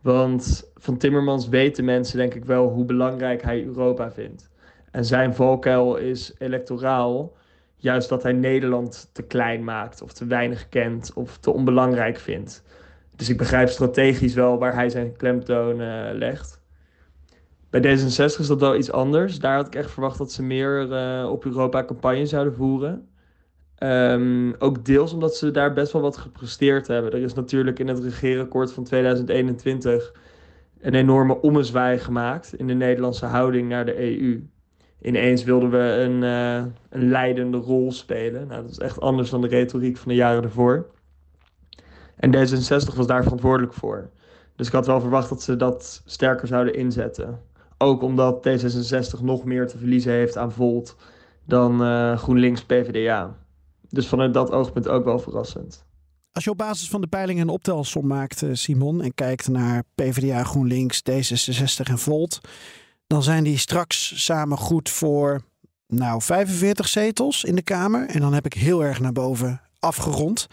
Want 0.00 0.70
van 0.74 0.96
Timmermans 0.96 1.48
weten 1.48 1.84
mensen 1.84 2.18
denk 2.18 2.34
ik 2.34 2.44
wel 2.44 2.68
hoe 2.68 2.84
belangrijk 2.84 3.42
hij 3.42 3.64
Europa 3.64 4.10
vindt. 4.10 4.50
En 4.90 5.04
zijn 5.04 5.34
valkuil 5.34 5.96
is 5.96 6.34
electoraal 6.38 7.32
juist 7.82 8.08
dat 8.08 8.22
hij 8.22 8.32
Nederland 8.32 9.10
te 9.12 9.22
klein 9.22 9.64
maakt 9.64 10.02
of 10.02 10.12
te 10.12 10.26
weinig 10.26 10.68
kent 10.68 11.12
of 11.14 11.38
te 11.38 11.50
onbelangrijk 11.50 12.18
vindt. 12.18 12.62
Dus 13.16 13.28
ik 13.28 13.38
begrijp 13.38 13.68
strategisch 13.68 14.34
wel 14.34 14.58
waar 14.58 14.74
hij 14.74 14.88
zijn 14.90 15.16
klemtoon 15.16 15.80
uh, 15.80 16.08
legt. 16.12 16.60
Bij 17.70 17.80
D66 17.80 18.38
is 18.38 18.46
dat 18.46 18.60
wel 18.60 18.76
iets 18.76 18.92
anders. 18.92 19.38
Daar 19.38 19.56
had 19.56 19.66
ik 19.66 19.74
echt 19.74 19.90
verwacht 19.90 20.18
dat 20.18 20.32
ze 20.32 20.42
meer 20.42 20.88
uh, 20.88 21.30
op 21.30 21.44
Europa 21.44 21.84
campagne 21.84 22.26
zouden 22.26 22.54
voeren. 22.54 23.08
Um, 23.78 24.54
ook 24.58 24.84
deels 24.84 25.12
omdat 25.12 25.36
ze 25.36 25.50
daar 25.50 25.72
best 25.72 25.92
wel 25.92 26.02
wat 26.02 26.16
gepresteerd 26.16 26.86
hebben. 26.86 27.12
Er 27.12 27.22
is 27.22 27.34
natuurlijk 27.34 27.78
in 27.78 27.88
het 27.88 27.98
regeerakkoord 27.98 28.72
van 28.72 28.84
2021 28.84 30.14
een 30.80 30.94
enorme 30.94 31.40
ommezwaai 31.40 31.98
gemaakt 31.98 32.54
in 32.54 32.66
de 32.66 32.74
Nederlandse 32.74 33.26
houding 33.26 33.68
naar 33.68 33.84
de 33.84 33.98
EU. 33.98 34.46
Ineens 35.02 35.44
wilden 35.44 35.70
we 35.70 35.78
een, 35.78 36.22
uh, 36.22 36.72
een 36.88 37.08
leidende 37.08 37.56
rol 37.56 37.92
spelen. 37.92 38.46
Nou, 38.46 38.62
dat 38.62 38.70
is 38.70 38.78
echt 38.78 39.00
anders 39.00 39.30
dan 39.30 39.40
de 39.40 39.48
retoriek 39.48 39.96
van 39.96 40.08
de 40.08 40.14
jaren 40.14 40.42
ervoor. 40.42 40.86
En 42.16 42.34
D66 42.34 42.96
was 42.96 43.06
daar 43.06 43.22
verantwoordelijk 43.22 43.72
voor. 43.72 44.10
Dus 44.56 44.66
ik 44.66 44.72
had 44.72 44.86
wel 44.86 45.00
verwacht 45.00 45.28
dat 45.28 45.42
ze 45.42 45.56
dat 45.56 46.02
sterker 46.04 46.46
zouden 46.46 46.74
inzetten. 46.74 47.40
Ook 47.78 48.02
omdat 48.02 48.48
D66 48.48 49.20
nog 49.22 49.44
meer 49.44 49.66
te 49.66 49.78
verliezen 49.78 50.12
heeft 50.12 50.36
aan 50.36 50.52
Volt 50.52 50.96
dan 51.44 51.82
uh, 51.82 52.16
GroenLinks 52.18 52.64
PvdA. 52.64 53.36
Dus 53.88 54.08
vanuit 54.08 54.34
dat 54.34 54.50
oogpunt 54.50 54.88
ook 54.88 55.04
wel 55.04 55.18
verrassend. 55.18 55.84
Als 56.32 56.44
je 56.44 56.50
op 56.50 56.58
basis 56.58 56.88
van 56.88 57.00
de 57.00 57.06
peilingen 57.06 57.42
een 57.42 57.54
optelsom 57.54 58.06
maakt, 58.06 58.42
eh, 58.42 58.50
Simon, 58.52 59.02
en 59.02 59.14
kijkt 59.14 59.48
naar 59.48 59.82
PvdA, 59.94 60.44
GroenLinks, 60.44 61.02
D66 61.10 61.90
en 61.90 61.98
Volt, 61.98 62.40
dan 63.12 63.22
zijn 63.22 63.44
die 63.44 63.58
straks 63.58 64.24
samen 64.24 64.58
goed 64.58 64.90
voor 64.90 65.42
nou 65.86 66.22
45 66.22 66.88
zetels 66.88 67.44
in 67.44 67.54
de 67.54 67.62
Kamer. 67.62 68.08
En 68.08 68.20
dan 68.20 68.32
heb 68.32 68.46
ik 68.46 68.52
heel 68.52 68.84
erg 68.84 69.00
naar 69.00 69.12
boven 69.12 69.60
afgerond. 69.78 70.46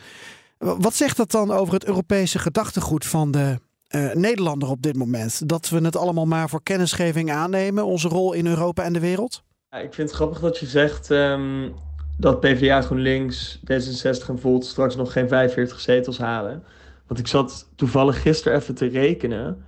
Wat 0.58 0.94
zegt 0.94 1.18
dat 1.18 1.32
dan 1.32 1.51
over 1.51 1.74
het 1.74 1.86
Europese 1.86 2.39
gedachtegoed 2.39 3.06
van 3.06 3.32
de 3.32 3.60
uh, 3.96 4.13
Nederlander 4.13 4.70
op 4.70 4.82
dit 4.82 4.96
moment? 4.96 5.50
Dat 5.50 5.70
we 5.70 5.80
het 5.80 5.96
allemaal 5.96 6.25
maar 6.25 6.50
voor 6.50 6.63
kennisgeving 6.63 7.32
aannemen, 7.32 7.86
onze 7.86 8.08
rol 8.08 8.34
in 8.34 8.48
Europa 8.48 8.84
en 8.84 8.94
de 8.94 9.00
wereld? 9.00 9.44
Ja, 9.70 9.78
ik 9.78 9.94
vind 9.94 10.08
het 10.08 10.18
grappig 10.18 10.39
dat 10.39 10.58
je 10.58 10.66
zegt 10.66 11.10
um, 11.10 11.74
dat 12.18 12.39
PvdA, 12.39 12.82
GroenLinks, 12.82 13.60
D66 13.60 14.27
en 14.27 14.40
Volt 14.40 14.66
straks 14.66 14.96
nog 14.96 15.12
geen 15.12 15.27
45 15.27 15.79
zetels 15.79 16.18
halen. 16.18 16.64
Want 17.07 17.20
ik 17.20 17.27
zat 17.27 17.70
toevallig 17.75 18.22
gisteren 18.22 18.57
even 18.57 18.75
te 18.75 18.88
rekenen 18.88 19.68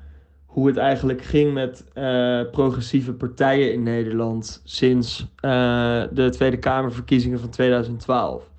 hoe 0.52 0.68
het 0.68 0.78
eigenlijk 0.78 1.22
ging 1.22 1.54
met 1.54 1.84
uh, 1.94 2.42
progressieve 2.52 3.14
partijen 3.14 3.74
in 3.74 3.84
Nederland 3.84 4.62
sinds 4.64 5.20
uh, 5.46 6.04
de 6.12 6.30
Tweede 6.30 6.58
Kamerverkiezingen 6.58 7.40
van 7.40 7.50
2012. 7.50 8.52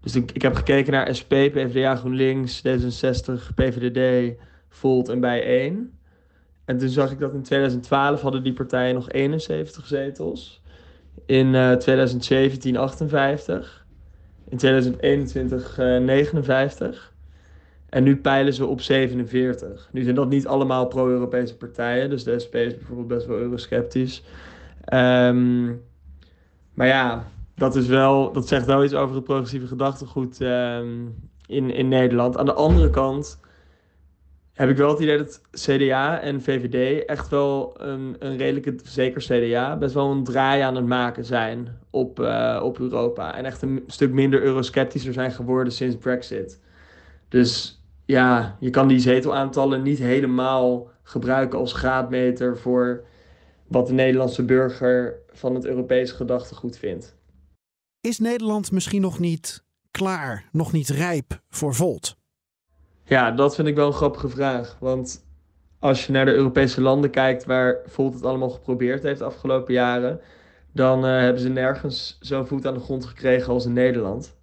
Dus 0.00 0.16
ik, 0.16 0.32
ik 0.32 0.42
heb 0.42 0.54
gekeken 0.54 0.92
naar 0.92 1.14
SP, 1.18 1.28
PvdA, 1.28 1.96
GroenLinks, 1.96 2.62
D66, 2.66 3.54
PVDD, 3.54 4.34
Volt 4.68 5.08
en 5.08 5.20
Bijeen. 5.20 5.92
En 6.64 6.78
toen 6.78 6.88
zag 6.88 7.10
ik 7.10 7.18
dat 7.18 7.34
in 7.34 7.42
2012 7.42 8.20
hadden 8.20 8.42
die 8.42 8.52
partijen 8.52 8.94
nog 8.94 9.10
71 9.10 9.86
zetels. 9.86 10.62
In 11.26 11.54
uh, 11.54 11.72
2017 11.72 12.76
58. 12.76 13.86
In 14.48 14.56
2021 14.56 15.78
uh, 15.78 15.98
59. 15.98 17.14
En 17.88 18.02
nu 18.02 18.16
peilen 18.16 18.52
ze 18.52 18.66
op 18.66 18.80
47. 18.80 19.88
Nu 19.92 20.02
zijn 20.02 20.14
dat 20.14 20.28
niet 20.28 20.46
allemaal 20.46 20.86
pro-Europese 20.86 21.56
partijen. 21.56 22.10
Dus 22.10 22.24
de 22.24 22.38
SP 22.44 22.54
is 22.54 22.76
bijvoorbeeld 22.76 23.08
best 23.08 23.26
wel 23.26 23.38
eurosceptisch. 23.38 24.22
Um, 24.92 25.82
maar 26.74 26.86
ja, 26.86 27.28
dat, 27.54 27.76
is 27.76 27.86
wel, 27.86 28.32
dat 28.32 28.48
zegt 28.48 28.66
wel 28.66 28.84
iets 28.84 28.94
over 28.94 29.14
het 29.14 29.24
progressieve 29.24 29.66
gedachtegoed 29.66 30.40
um, 30.40 31.14
in, 31.46 31.70
in 31.70 31.88
Nederland. 31.88 32.36
Aan 32.36 32.46
de 32.46 32.52
andere 32.52 32.90
kant 32.90 33.40
heb 34.52 34.68
ik 34.68 34.76
wel 34.76 34.90
het 34.90 35.00
idee 35.00 35.16
dat 35.16 35.40
CDA 35.50 36.20
en 36.20 36.42
VVD 36.42 37.04
echt 37.04 37.28
wel 37.28 37.74
een, 37.76 38.16
een 38.18 38.36
redelijke, 38.36 38.74
zeker 38.82 39.20
CDA, 39.20 39.76
best 39.76 39.94
wel 39.94 40.10
een 40.10 40.24
draai 40.24 40.60
aan 40.62 40.76
het 40.76 40.86
maken 40.86 41.24
zijn 41.24 41.78
op, 41.90 42.20
uh, 42.20 42.60
op 42.62 42.78
Europa. 42.78 43.36
En 43.36 43.44
echt 43.44 43.62
een 43.62 43.84
stuk 43.86 44.12
minder 44.12 44.42
eurosceptischer 44.42 45.12
zijn 45.12 45.32
geworden 45.32 45.72
sinds 45.72 45.96
Brexit. 45.96 46.60
Dus 47.28 47.82
ja, 48.04 48.56
je 48.60 48.70
kan 48.70 48.88
die 48.88 48.98
zetelaantallen 48.98 49.82
niet 49.82 49.98
helemaal 49.98 50.90
gebruiken 51.02 51.58
als 51.58 51.72
graadmeter 51.72 52.58
voor 52.58 53.04
wat 53.66 53.86
de 53.86 53.92
Nederlandse 53.92 54.44
burger 54.44 55.18
van 55.30 55.54
het 55.54 55.64
Europese 55.64 56.14
gedachtegoed 56.14 56.78
vindt. 56.78 57.16
Is 58.00 58.18
Nederland 58.18 58.72
misschien 58.72 59.00
nog 59.00 59.18
niet 59.18 59.64
klaar, 59.90 60.48
nog 60.52 60.72
niet 60.72 60.88
rijp 60.88 61.40
voor 61.48 61.74
Volt? 61.74 62.16
Ja, 63.04 63.30
dat 63.30 63.54
vind 63.54 63.68
ik 63.68 63.74
wel 63.74 63.86
een 63.86 63.92
grappige 63.92 64.28
vraag. 64.28 64.76
Want 64.80 65.26
als 65.78 66.06
je 66.06 66.12
naar 66.12 66.24
de 66.24 66.34
Europese 66.34 66.80
landen 66.80 67.10
kijkt 67.10 67.44
waar 67.44 67.78
Volt 67.86 68.14
het 68.14 68.24
allemaal 68.24 68.50
geprobeerd 68.50 69.02
heeft 69.02 69.18
de 69.18 69.24
afgelopen 69.24 69.74
jaren, 69.74 70.20
dan 70.72 71.04
uh, 71.04 71.20
hebben 71.20 71.42
ze 71.42 71.48
nergens 71.48 72.16
zo'n 72.20 72.46
voet 72.46 72.66
aan 72.66 72.74
de 72.74 72.80
grond 72.80 73.04
gekregen 73.04 73.52
als 73.52 73.66
in 73.66 73.72
Nederland. 73.72 74.36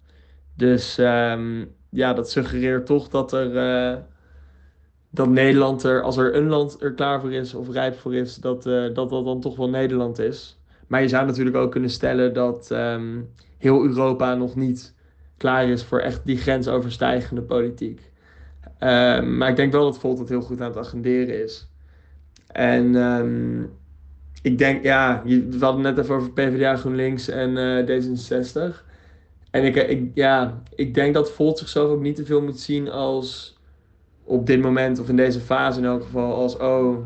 Dus 0.56 0.98
um, 0.98 1.74
ja, 1.94 2.12
dat 2.12 2.30
suggereert 2.30 2.86
toch 2.86 3.08
dat 3.08 3.32
er. 3.32 3.54
Uh, 3.54 3.96
dat 5.10 5.28
Nederland 5.28 5.82
er, 5.82 6.02
als 6.02 6.16
er 6.16 6.34
een 6.36 6.48
land 6.48 6.82
er 6.82 6.92
klaar 6.92 7.20
voor 7.20 7.32
is 7.32 7.54
of 7.54 7.70
rijp 7.70 7.98
voor 7.98 8.14
is, 8.14 8.36
dat, 8.36 8.66
uh, 8.66 8.94
dat 8.94 9.10
dat 9.10 9.24
dan 9.24 9.40
toch 9.40 9.56
wel 9.56 9.68
Nederland 9.68 10.18
is. 10.18 10.58
Maar 10.86 11.02
je 11.02 11.08
zou 11.08 11.26
natuurlijk 11.26 11.56
ook 11.56 11.70
kunnen 11.70 11.90
stellen 11.90 12.34
dat 12.34 12.70
um, 12.72 13.30
heel 13.58 13.84
Europa 13.84 14.34
nog 14.34 14.56
niet 14.56 14.94
klaar 15.36 15.68
is 15.68 15.84
voor 15.84 16.00
echt 16.00 16.20
die 16.24 16.36
grensoverstijgende 16.36 17.42
politiek. 17.42 18.12
Um, 18.80 19.36
maar 19.36 19.48
ik 19.48 19.56
denk 19.56 19.72
wel 19.72 19.84
dat 19.84 19.98
Volt 19.98 20.18
het 20.18 20.28
heel 20.28 20.42
goed 20.42 20.60
aan 20.60 20.68
het 20.68 20.78
agenderen 20.78 21.42
is. 21.42 21.68
En 22.46 22.94
um, 22.94 23.70
ik 24.42 24.58
denk, 24.58 24.82
ja, 24.82 25.22
we 25.24 25.56
hadden 25.60 25.82
net 25.82 25.98
even 25.98 26.14
over 26.14 26.30
PvdA, 26.30 26.76
GroenLinks 26.76 27.28
en 27.28 27.50
uh, 27.56 28.02
D66. 28.02 28.84
En 29.54 29.64
ik, 29.64 29.76
ik, 29.76 30.10
ja, 30.14 30.62
ik 30.74 30.94
denk 30.94 31.14
dat 31.14 31.30
Volt 31.32 31.58
zichzelf 31.58 31.90
ook 31.90 32.00
niet 32.00 32.16
te 32.16 32.24
veel 32.24 32.42
moet 32.42 32.60
zien 32.60 32.90
als 32.90 33.58
op 34.24 34.46
dit 34.46 34.62
moment, 34.62 34.98
of 35.00 35.08
in 35.08 35.16
deze 35.16 35.40
fase 35.40 35.78
in 35.78 35.84
elk 35.84 36.02
geval, 36.02 36.34
als 36.34 36.56
oh, 36.56 36.96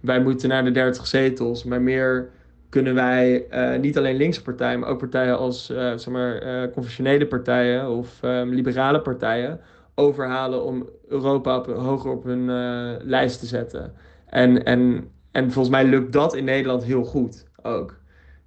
wij 0.00 0.20
moeten 0.20 0.48
naar 0.48 0.64
de 0.64 0.70
30 0.70 1.06
zetels. 1.06 1.64
Maar 1.64 1.82
meer 1.82 2.30
kunnen 2.68 2.94
wij 2.94 3.46
uh, 3.50 3.80
niet 3.80 3.98
alleen 3.98 4.16
linkse 4.16 4.42
partijen, 4.42 4.80
maar 4.80 4.88
ook 4.88 4.98
partijen 4.98 5.38
als 5.38 5.70
uh, 5.70 5.76
zeg 5.76 6.08
maar, 6.08 6.70
conventionele 6.70 7.26
partijen 7.26 7.90
of 7.90 8.22
um, 8.22 8.54
liberale 8.54 9.00
partijen 9.00 9.60
overhalen 9.94 10.64
om 10.64 10.88
Europa 11.08 11.56
op, 11.56 11.66
hoger 11.66 12.10
op 12.10 12.24
hun 12.24 12.46
lijst 13.02 13.40
te 13.40 13.46
zetten. 13.46 13.92
En, 14.26 14.64
en, 14.64 15.10
en 15.30 15.52
volgens 15.52 15.74
mij 15.74 15.84
lukt 15.84 16.12
dat 16.12 16.34
in 16.34 16.44
Nederland 16.44 16.84
heel 16.84 17.04
goed 17.04 17.46
ook. 17.62 17.97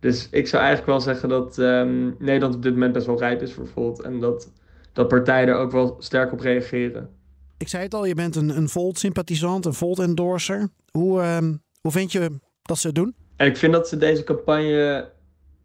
Dus 0.01 0.27
ik 0.31 0.47
zou 0.47 0.63
eigenlijk 0.63 0.91
wel 0.91 1.01
zeggen 1.01 1.29
dat 1.29 1.57
um, 1.57 2.15
Nederland 2.19 2.55
op 2.55 2.63
dit 2.63 2.73
moment 2.73 2.93
best 2.93 3.05
wel 3.05 3.19
rijp 3.19 3.41
is 3.41 3.53
voor 3.53 3.67
Volt. 3.67 4.01
En 4.01 4.19
dat, 4.19 4.51
dat 4.93 5.07
partijen 5.07 5.47
er 5.47 5.55
ook 5.55 5.71
wel 5.71 5.95
sterk 5.99 6.31
op 6.31 6.39
reageren. 6.39 7.09
Ik 7.57 7.67
zei 7.67 7.83
het 7.83 7.93
al, 7.93 8.05
je 8.05 8.15
bent 8.15 8.35
een, 8.35 8.57
een 8.57 8.69
Volt-sympathisant, 8.69 9.65
een 9.65 9.73
Volt-endorser. 9.73 10.69
Hoe, 10.91 11.21
um, 11.21 11.61
hoe 11.81 11.91
vind 11.91 12.11
je 12.11 12.31
dat 12.61 12.77
ze 12.77 12.87
het 12.87 12.95
doen? 12.95 13.15
En 13.35 13.47
ik 13.47 13.57
vind 13.57 13.73
dat 13.73 13.87
ze 13.87 13.97
deze 13.97 14.23
campagne 14.23 15.09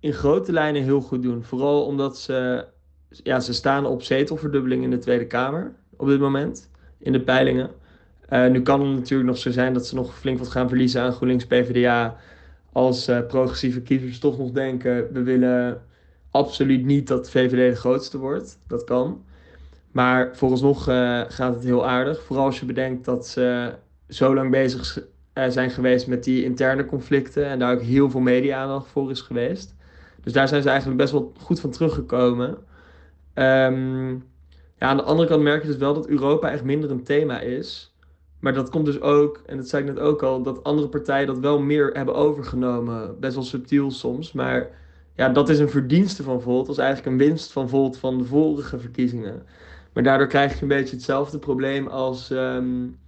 in 0.00 0.12
grote 0.12 0.52
lijnen 0.52 0.82
heel 0.82 1.00
goed 1.00 1.22
doen. 1.22 1.44
Vooral 1.44 1.84
omdat 1.84 2.18
ze 2.18 2.64
ja, 3.08 3.40
ze 3.40 3.52
staan 3.52 3.86
op 3.86 4.02
zetelverdubbeling 4.02 4.82
in 4.82 4.90
de 4.90 4.98
Tweede 4.98 5.26
Kamer. 5.26 5.74
op 5.96 6.08
dit 6.08 6.20
moment 6.20 6.70
in 6.98 7.12
de 7.12 7.20
peilingen. 7.20 7.70
Uh, 8.30 8.46
nu 8.46 8.62
kan 8.62 8.80
het 8.80 8.96
natuurlijk 8.96 9.28
nog 9.28 9.38
zo 9.38 9.50
zijn 9.50 9.72
dat 9.72 9.86
ze 9.86 9.94
nog 9.94 10.18
flink 10.18 10.38
wat 10.38 10.48
gaan 10.48 10.68
verliezen 10.68 11.02
aan 11.02 11.12
GroenLinks 11.12 11.46
PvdA. 11.46 12.16
Als 12.76 13.08
uh, 13.08 13.26
progressieve 13.26 13.82
kiezers 13.82 14.18
toch 14.18 14.38
nog 14.38 14.50
denken, 14.50 15.12
we 15.12 15.22
willen 15.22 15.82
absoluut 16.30 16.84
niet 16.84 17.08
dat 17.08 17.30
VVD 17.30 17.74
de 17.74 17.80
grootste 17.80 18.18
wordt. 18.18 18.58
Dat 18.66 18.84
kan. 18.84 19.24
Maar 19.92 20.36
vooralsnog 20.36 20.88
uh, 20.88 21.22
gaat 21.28 21.54
het 21.54 21.64
heel 21.64 21.86
aardig. 21.86 22.22
Vooral 22.22 22.44
als 22.44 22.60
je 22.60 22.66
bedenkt 22.66 23.04
dat 23.04 23.26
ze 23.26 23.74
zo 24.08 24.34
lang 24.34 24.50
bezig 24.50 24.98
zijn 25.48 25.70
geweest 25.70 26.06
met 26.06 26.24
die 26.24 26.44
interne 26.44 26.84
conflicten. 26.84 27.46
En 27.46 27.58
daar 27.58 27.74
ook 27.74 27.82
heel 27.82 28.10
veel 28.10 28.20
media-aandacht 28.20 28.88
voor 28.88 29.10
is 29.10 29.20
geweest. 29.20 29.74
Dus 30.22 30.32
daar 30.32 30.48
zijn 30.48 30.62
ze 30.62 30.68
eigenlijk 30.68 30.98
best 30.98 31.12
wel 31.12 31.32
goed 31.38 31.60
van 31.60 31.70
teruggekomen. 31.70 32.50
Um, 33.34 34.24
ja, 34.78 34.86
aan 34.86 34.96
de 34.96 35.02
andere 35.02 35.28
kant 35.28 35.42
merk 35.42 35.62
je 35.62 35.68
dus 35.68 35.76
wel 35.76 35.94
dat 35.94 36.08
Europa 36.08 36.50
echt 36.50 36.64
minder 36.64 36.90
een 36.90 37.04
thema 37.04 37.40
is. 37.40 37.95
Maar 38.46 38.54
dat 38.54 38.70
komt 38.70 38.86
dus 38.86 39.00
ook, 39.00 39.42
en 39.46 39.56
dat 39.56 39.68
zei 39.68 39.82
ik 39.82 39.88
net 39.88 39.98
ook 39.98 40.22
al, 40.22 40.42
dat 40.42 40.64
andere 40.64 40.88
partijen 40.88 41.26
dat 41.26 41.38
wel 41.38 41.60
meer 41.60 41.90
hebben 41.92 42.14
overgenomen. 42.14 43.20
Best 43.20 43.34
wel 43.34 43.44
subtiel 43.44 43.90
soms. 43.90 44.32
Maar 44.32 44.68
ja, 45.14 45.28
dat 45.28 45.48
is 45.48 45.58
een 45.58 45.68
verdienste 45.68 46.22
van 46.22 46.40
Volt. 46.40 46.66
Dat 46.66 46.76
is 46.76 46.82
eigenlijk 46.82 47.12
een 47.12 47.26
winst 47.26 47.52
van 47.52 47.68
Volt 47.68 47.98
van 47.98 48.18
de 48.18 48.24
vorige 48.24 48.78
verkiezingen. 48.78 49.42
Maar 49.92 50.02
daardoor 50.02 50.26
krijg 50.26 50.54
je 50.54 50.62
een 50.62 50.68
beetje 50.68 50.94
hetzelfde 50.96 51.38
probleem 51.38 51.86
als 51.86 52.30
um, 52.30 52.98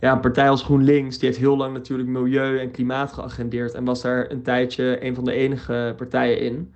ja, 0.00 0.12
een 0.12 0.20
partij 0.20 0.48
als 0.48 0.62
GroenLinks. 0.62 1.18
Die 1.18 1.28
heeft 1.28 1.40
heel 1.40 1.56
lang 1.56 1.72
natuurlijk 1.72 2.08
milieu 2.08 2.58
en 2.58 2.70
klimaat 2.70 3.12
geagendeerd. 3.12 3.74
En 3.74 3.84
was 3.84 4.02
daar 4.02 4.30
een 4.30 4.42
tijdje 4.42 5.04
een 5.04 5.14
van 5.14 5.24
de 5.24 5.32
enige 5.32 5.94
partijen 5.96 6.40
in. 6.40 6.74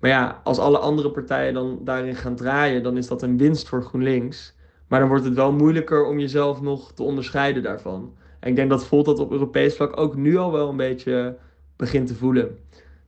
Maar 0.00 0.10
ja, 0.10 0.40
als 0.44 0.58
alle 0.58 0.78
andere 0.78 1.10
partijen 1.10 1.54
dan 1.54 1.80
daarin 1.84 2.14
gaan 2.14 2.36
draaien, 2.36 2.82
dan 2.82 2.96
is 2.96 3.06
dat 3.06 3.22
een 3.22 3.38
winst 3.38 3.68
voor 3.68 3.82
GroenLinks. 3.82 4.54
Maar 4.92 5.00
dan 5.00 5.10
wordt 5.10 5.24
het 5.24 5.34
wel 5.34 5.52
moeilijker 5.52 6.04
om 6.04 6.18
jezelf 6.18 6.60
nog 6.60 6.92
te 6.92 7.02
onderscheiden 7.02 7.62
daarvan. 7.62 8.14
En 8.40 8.48
ik 8.50 8.56
denk 8.56 8.70
dat 8.70 8.86
Volt 8.86 9.04
dat 9.04 9.18
op 9.18 9.30
Europees 9.32 9.76
vlak 9.76 9.96
ook 9.96 10.16
nu 10.16 10.36
al 10.36 10.52
wel 10.52 10.68
een 10.68 10.76
beetje 10.76 11.36
begint 11.76 12.06
te 12.06 12.14
voelen. 12.14 12.58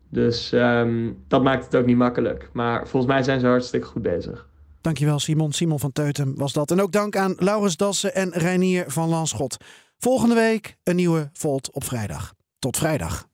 Dus 0.09 0.53
um, 0.53 1.25
dat 1.29 1.42
maakt 1.42 1.64
het 1.64 1.77
ook 1.77 1.87
niet 1.87 1.97
makkelijk. 1.97 2.51
Maar 2.53 2.88
volgens 2.88 3.12
mij 3.12 3.23
zijn 3.23 3.40
ze 3.40 3.47
hartstikke 3.47 3.87
goed 3.87 4.03
bezig. 4.03 4.49
Dankjewel 4.81 5.18
Simon. 5.18 5.53
Simon 5.53 5.79
van 5.79 5.92
Teutem 5.92 6.35
was 6.37 6.53
dat. 6.53 6.70
En 6.70 6.81
ook 6.81 6.92
dank 6.92 7.16
aan 7.16 7.35
Laurens 7.38 7.77
Dassen 7.77 8.14
en 8.14 8.31
Reinier 8.31 8.85
van 8.87 9.09
Lanschot. 9.09 9.57
Volgende 9.99 10.35
week 10.35 10.77
een 10.83 10.97
nieuwe 10.97 11.31
Volt 11.33 11.73
op 11.73 11.85
vrijdag. 11.85 12.35
Tot 12.59 12.77
vrijdag. 12.77 13.34